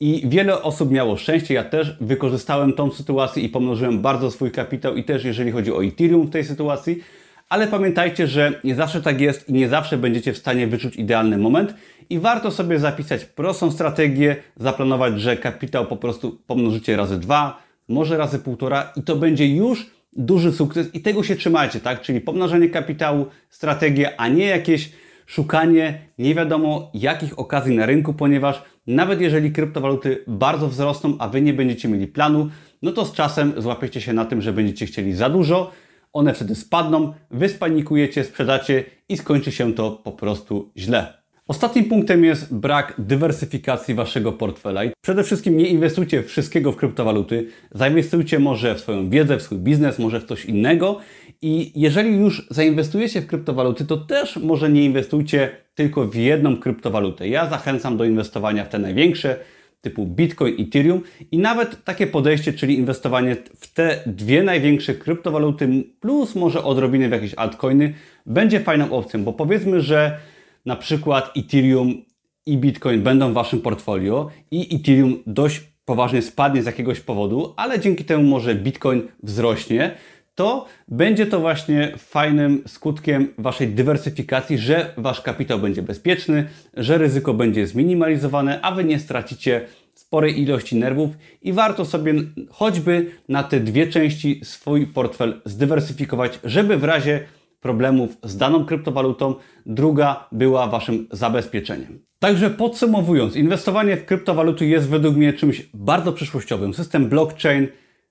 i 0.00 0.22
wiele 0.28 0.62
osób 0.62 0.90
miało 0.90 1.16
szczęście. 1.16 1.54
Ja 1.54 1.64
też 1.64 1.96
wykorzystałem 2.00 2.72
tą 2.72 2.90
sytuację 2.90 3.42
i 3.42 3.48
pomnożyłem 3.48 4.02
bardzo 4.02 4.30
swój 4.30 4.50
kapitał 4.50 4.96
i 4.96 5.04
też 5.04 5.24
jeżeli 5.24 5.52
chodzi 5.52 5.72
o 5.72 5.84
Ethereum 5.84 6.26
w 6.26 6.30
tej 6.30 6.44
sytuacji. 6.44 7.02
Ale 7.48 7.66
pamiętajcie, 7.66 8.26
że 8.26 8.60
nie 8.64 8.74
zawsze 8.74 9.02
tak 9.02 9.20
jest 9.20 9.48
i 9.48 9.52
nie 9.52 9.68
zawsze 9.68 9.98
będziecie 9.98 10.32
w 10.32 10.38
stanie 10.38 10.66
wyczuć 10.66 10.96
idealny 10.96 11.38
moment 11.38 11.74
i 12.10 12.18
warto 12.18 12.50
sobie 12.50 12.78
zapisać 12.78 13.24
prostą 13.24 13.70
strategię, 13.70 14.36
zaplanować, 14.56 15.20
że 15.20 15.36
kapitał 15.36 15.86
po 15.86 15.96
prostu 15.96 16.38
pomnożycie 16.46 16.96
razy 16.96 17.18
dwa, 17.18 17.62
może 17.88 18.16
razy 18.16 18.38
półtora 18.38 18.92
i 18.96 19.02
to 19.02 19.16
będzie 19.16 19.48
już 19.48 19.90
duży 20.12 20.52
sukces 20.52 20.94
i 20.94 21.00
tego 21.00 21.22
się 21.22 21.36
trzymajcie, 21.36 21.80
tak? 21.80 22.00
Czyli 22.00 22.20
pomnażanie 22.20 22.68
kapitału, 22.68 23.26
strategia, 23.50 24.10
a 24.16 24.28
nie 24.28 24.46
jakieś 24.46 24.92
szukanie 25.26 25.98
nie 26.18 26.34
wiadomo 26.34 26.90
jakich 26.94 27.38
okazji 27.38 27.76
na 27.76 27.86
rynku, 27.86 28.14
ponieważ 28.14 28.62
nawet 28.86 29.20
jeżeli 29.20 29.52
kryptowaluty 29.52 30.24
bardzo 30.26 30.68
wzrosną, 30.68 31.16
a 31.18 31.28
Wy 31.28 31.40
nie 31.40 31.54
będziecie 31.54 31.88
mieli 31.88 32.06
planu, 32.06 32.50
no 32.82 32.92
to 32.92 33.04
z 33.04 33.12
czasem 33.12 33.52
złapiecie 33.56 34.00
się 34.00 34.12
na 34.12 34.24
tym, 34.24 34.42
że 34.42 34.52
będziecie 34.52 34.86
chcieli 34.86 35.12
za 35.12 35.30
dużo, 35.30 35.70
one 36.12 36.34
wtedy 36.34 36.54
spadną, 36.54 37.12
Wy 37.30 37.48
spanikujecie, 37.48 38.24
sprzedacie 38.24 38.84
i 39.08 39.16
skończy 39.16 39.52
się 39.52 39.74
to 39.74 39.90
po 39.90 40.12
prostu 40.12 40.72
źle. 40.76 41.21
Ostatnim 41.48 41.84
punktem 41.84 42.24
jest 42.24 42.54
brak 42.54 42.94
dywersyfikacji 42.98 43.94
waszego 43.94 44.32
portfela. 44.32 44.84
I 44.84 44.90
przede 45.00 45.24
wszystkim 45.24 45.56
nie 45.56 45.66
inwestujcie 45.66 46.22
wszystkiego 46.22 46.72
w 46.72 46.76
kryptowaluty, 46.76 47.48
zainwestujcie 47.70 48.38
może 48.38 48.74
w 48.74 48.80
swoją 48.80 49.10
wiedzę, 49.10 49.36
w 49.36 49.42
swój 49.42 49.58
biznes, 49.58 49.98
może 49.98 50.20
w 50.20 50.24
coś 50.24 50.44
innego. 50.44 50.98
I 51.42 51.72
jeżeli 51.74 52.16
już 52.16 52.46
zainwestujecie 52.50 53.20
w 53.20 53.26
kryptowaluty, 53.26 53.84
to 53.84 53.96
też 53.96 54.36
może 54.36 54.70
nie 54.70 54.84
inwestujcie 54.84 55.50
tylko 55.74 56.06
w 56.06 56.14
jedną 56.14 56.56
kryptowalutę. 56.56 57.28
Ja 57.28 57.50
zachęcam 57.50 57.96
do 57.96 58.04
inwestowania 58.04 58.64
w 58.64 58.68
te 58.68 58.78
największe, 58.78 59.36
typu 59.80 60.06
Bitcoin, 60.06 60.54
Ethereum 60.60 61.00
i 61.30 61.38
nawet 61.38 61.84
takie 61.84 62.06
podejście, 62.06 62.52
czyli 62.52 62.78
inwestowanie 62.78 63.36
w 63.56 63.74
te 63.74 64.02
dwie 64.06 64.42
największe 64.42 64.94
kryptowaluty 64.94 65.84
plus 66.00 66.34
może 66.34 66.64
odrobinę 66.64 67.08
w 67.08 67.12
jakieś 67.12 67.34
altcoiny, 67.34 67.94
będzie 68.26 68.60
fajną 68.60 68.92
opcją, 68.92 69.24
bo 69.24 69.32
powiedzmy, 69.32 69.80
że 69.80 70.18
na 70.66 70.76
przykład 70.76 71.30
Ethereum 71.36 72.04
i 72.46 72.58
Bitcoin 72.58 73.02
będą 73.02 73.30
w 73.30 73.34
Waszym 73.34 73.60
portfolio 73.60 74.30
i 74.50 74.76
Ethereum 74.76 75.22
dość 75.26 75.60
poważnie 75.84 76.22
spadnie 76.22 76.62
z 76.62 76.66
jakiegoś 76.66 77.00
powodu, 77.00 77.54
ale 77.56 77.80
dzięki 77.80 78.04
temu 78.04 78.22
może 78.22 78.54
Bitcoin 78.54 79.02
wzrośnie, 79.22 79.94
to 80.34 80.66
będzie 80.88 81.26
to 81.26 81.40
właśnie 81.40 81.92
fajnym 81.98 82.62
skutkiem 82.66 83.34
Waszej 83.38 83.68
dywersyfikacji, 83.68 84.58
że 84.58 84.94
Wasz 84.96 85.20
kapitał 85.20 85.58
będzie 85.58 85.82
bezpieczny, 85.82 86.48
że 86.74 86.98
ryzyko 86.98 87.34
będzie 87.34 87.66
zminimalizowane, 87.66 88.60
a 88.62 88.72
Wy 88.72 88.84
nie 88.84 88.98
stracicie 88.98 89.66
sporej 89.94 90.40
ilości 90.40 90.76
nerwów 90.76 91.10
i 91.42 91.52
warto 91.52 91.84
sobie 91.84 92.14
choćby 92.50 93.10
na 93.28 93.42
te 93.42 93.60
dwie 93.60 93.86
części 93.86 94.40
swój 94.44 94.86
portfel 94.86 95.40
zdywersyfikować, 95.44 96.38
żeby 96.44 96.76
w 96.76 96.84
razie 96.84 97.24
problemów 97.62 98.16
z 98.22 98.36
daną 98.36 98.64
kryptowalutą, 98.64 99.34
druga 99.66 100.28
była 100.32 100.66
Waszym 100.66 101.08
zabezpieczeniem. 101.10 101.98
Także 102.18 102.50
podsumowując, 102.50 103.36
inwestowanie 103.36 103.96
w 103.96 104.04
kryptowaluty 104.04 104.66
jest 104.66 104.88
według 104.88 105.16
mnie 105.16 105.32
czymś 105.32 105.70
bardzo 105.74 106.12
przyszłościowym. 106.12 106.74
System 106.74 107.08
blockchain, 107.08 107.68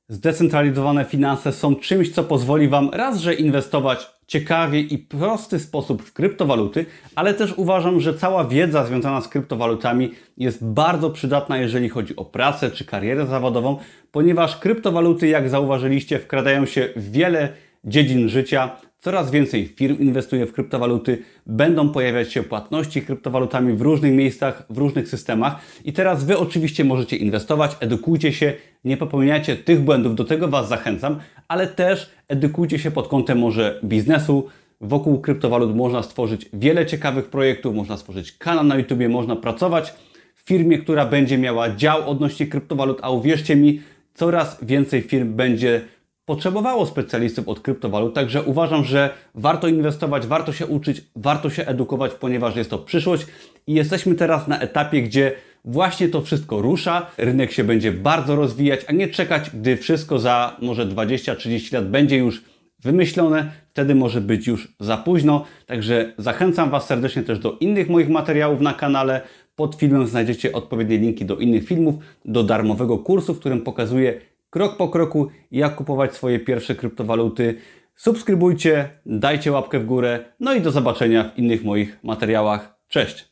zdecentralizowane 0.09 1.05
finanse 1.05 1.51
są 1.51 1.75
czymś, 1.75 2.11
co 2.11 2.23
pozwoli 2.23 2.67
Wam 2.67 2.89
raz, 2.93 3.19
że 3.19 3.33
inwestować 3.33 4.07
ciekawie 4.27 4.79
i 4.79 4.97
prosty 4.97 5.59
sposób 5.59 6.03
w 6.03 6.13
kryptowaluty, 6.13 6.85
ale 7.15 7.33
też 7.33 7.53
uważam, 7.57 7.99
że 7.99 8.13
cała 8.13 8.45
wiedza 8.45 8.85
związana 8.85 9.21
z 9.21 9.27
kryptowalutami 9.27 10.11
jest 10.37 10.65
bardzo 10.65 11.09
przydatna, 11.09 11.57
jeżeli 11.57 11.89
chodzi 11.89 12.15
o 12.15 12.25
pracę 12.25 12.71
czy 12.71 12.85
karierę 12.85 13.27
zawodową, 13.27 13.77
ponieważ 14.11 14.57
kryptowaluty, 14.57 15.27
jak 15.27 15.49
zauważyliście, 15.49 16.19
wkradają 16.19 16.65
się 16.65 16.89
w 16.95 17.11
wiele 17.11 17.49
dziedzin 17.83 18.29
życia. 18.29 18.75
Coraz 19.03 19.31
więcej 19.31 19.67
firm 19.67 19.99
inwestuje 19.99 20.45
w 20.45 20.53
kryptowaluty, 20.53 21.23
będą 21.45 21.89
pojawiać 21.89 22.33
się 22.33 22.43
płatności 22.43 23.01
kryptowalutami 23.01 23.73
w 23.73 23.81
różnych 23.81 24.13
miejscach, 24.13 24.65
w 24.69 24.77
różnych 24.77 25.07
systemach. 25.07 25.55
I 25.85 25.93
teraz 25.93 26.23
Wy 26.23 26.37
oczywiście 26.37 26.83
możecie 26.83 27.17
inwestować, 27.17 27.77
edukujcie 27.79 28.33
się, 28.33 28.53
nie 28.85 28.97
popełniajcie 28.97 29.55
tych 29.55 29.79
błędów, 29.79 30.15
do 30.15 30.23
tego 30.23 30.47
Was 30.47 30.67
zachęcam, 30.69 31.19
ale 31.47 31.67
też 31.67 32.09
edukujcie 32.27 32.79
się 32.79 32.91
pod 32.91 33.07
kątem 33.07 33.39
może 33.39 33.79
biznesu. 33.83 34.47
Wokół 34.81 35.21
kryptowalut 35.21 35.75
można 35.75 36.03
stworzyć 36.03 36.49
wiele 36.53 36.85
ciekawych 36.85 37.25
projektów, 37.25 37.75
można 37.75 37.97
stworzyć 37.97 38.31
kanał 38.31 38.63
na 38.63 38.75
YouTube, 38.75 39.09
można 39.09 39.35
pracować 39.35 39.93
w 40.35 40.41
firmie, 40.41 40.77
która 40.77 41.05
będzie 41.05 41.37
miała 41.37 41.75
dział 41.75 42.09
odnośnie 42.09 42.47
kryptowalut, 42.47 42.99
a 43.01 43.09
uwierzcie 43.09 43.55
mi, 43.55 43.81
coraz 44.13 44.57
więcej 44.61 45.01
firm 45.01 45.33
będzie 45.33 45.81
potrzebowało 46.25 46.86
specjalistów 46.86 47.47
od 47.47 47.60
kryptowalut, 47.60 48.15
także 48.15 48.43
uważam, 48.43 48.84
że 48.84 49.10
warto 49.36 49.67
inwestować, 49.67 50.27
warto 50.27 50.53
się 50.53 50.67
uczyć, 50.67 51.01
warto 51.15 51.49
się 51.49 51.65
edukować, 51.65 52.12
ponieważ 52.13 52.55
jest 52.55 52.69
to 52.69 52.77
przyszłość 52.77 53.25
i 53.67 53.73
jesteśmy 53.73 54.15
teraz 54.15 54.47
na 54.47 54.60
etapie, 54.60 55.01
gdzie 55.01 55.31
właśnie 55.65 56.10
to 56.10 56.21
wszystko 56.21 56.62
rusza, 56.62 57.07
rynek 57.17 57.51
się 57.51 57.63
będzie 57.63 57.91
bardzo 57.91 58.36
rozwijać, 58.36 58.79
a 58.88 58.91
nie 58.91 59.07
czekać, 59.07 59.49
gdy 59.49 59.77
wszystko 59.77 60.19
za 60.19 60.57
może 60.62 60.86
20-30 60.86 61.73
lat 61.73 61.89
będzie 61.89 62.17
już 62.17 62.43
wymyślone, 62.79 63.51
wtedy 63.69 63.95
może 63.95 64.21
być 64.21 64.47
już 64.47 64.73
za 64.79 64.97
późno. 64.97 65.45
Także 65.65 66.13
zachęcam 66.17 66.69
Was 66.69 66.86
serdecznie 66.86 67.23
też 67.23 67.39
do 67.39 67.57
innych 67.60 67.89
moich 67.89 68.10
materiałów 68.10 68.62
na 68.62 68.73
kanale. 68.73 69.21
Pod 69.55 69.75
filmem 69.75 70.07
znajdziecie 70.07 70.51
odpowiednie 70.53 70.97
linki 70.97 71.25
do 71.25 71.38
innych 71.38 71.65
filmów, 71.65 71.95
do 72.25 72.43
darmowego 72.43 72.97
kursu, 72.97 73.34
w 73.34 73.39
którym 73.39 73.62
pokazuję 73.62 74.21
krok 74.51 74.77
po 74.77 74.87
kroku, 74.87 75.27
jak 75.51 75.75
kupować 75.75 76.15
swoje 76.15 76.39
pierwsze 76.39 76.75
kryptowaluty. 76.75 77.57
Subskrybujcie, 77.95 78.89
dajcie 79.05 79.51
łapkę 79.51 79.79
w 79.79 79.85
górę, 79.85 80.25
no 80.39 80.53
i 80.53 80.61
do 80.61 80.71
zobaczenia 80.71 81.23
w 81.23 81.37
innych 81.37 81.63
moich 81.63 81.99
materiałach. 82.03 82.75
Cześć! 82.87 83.30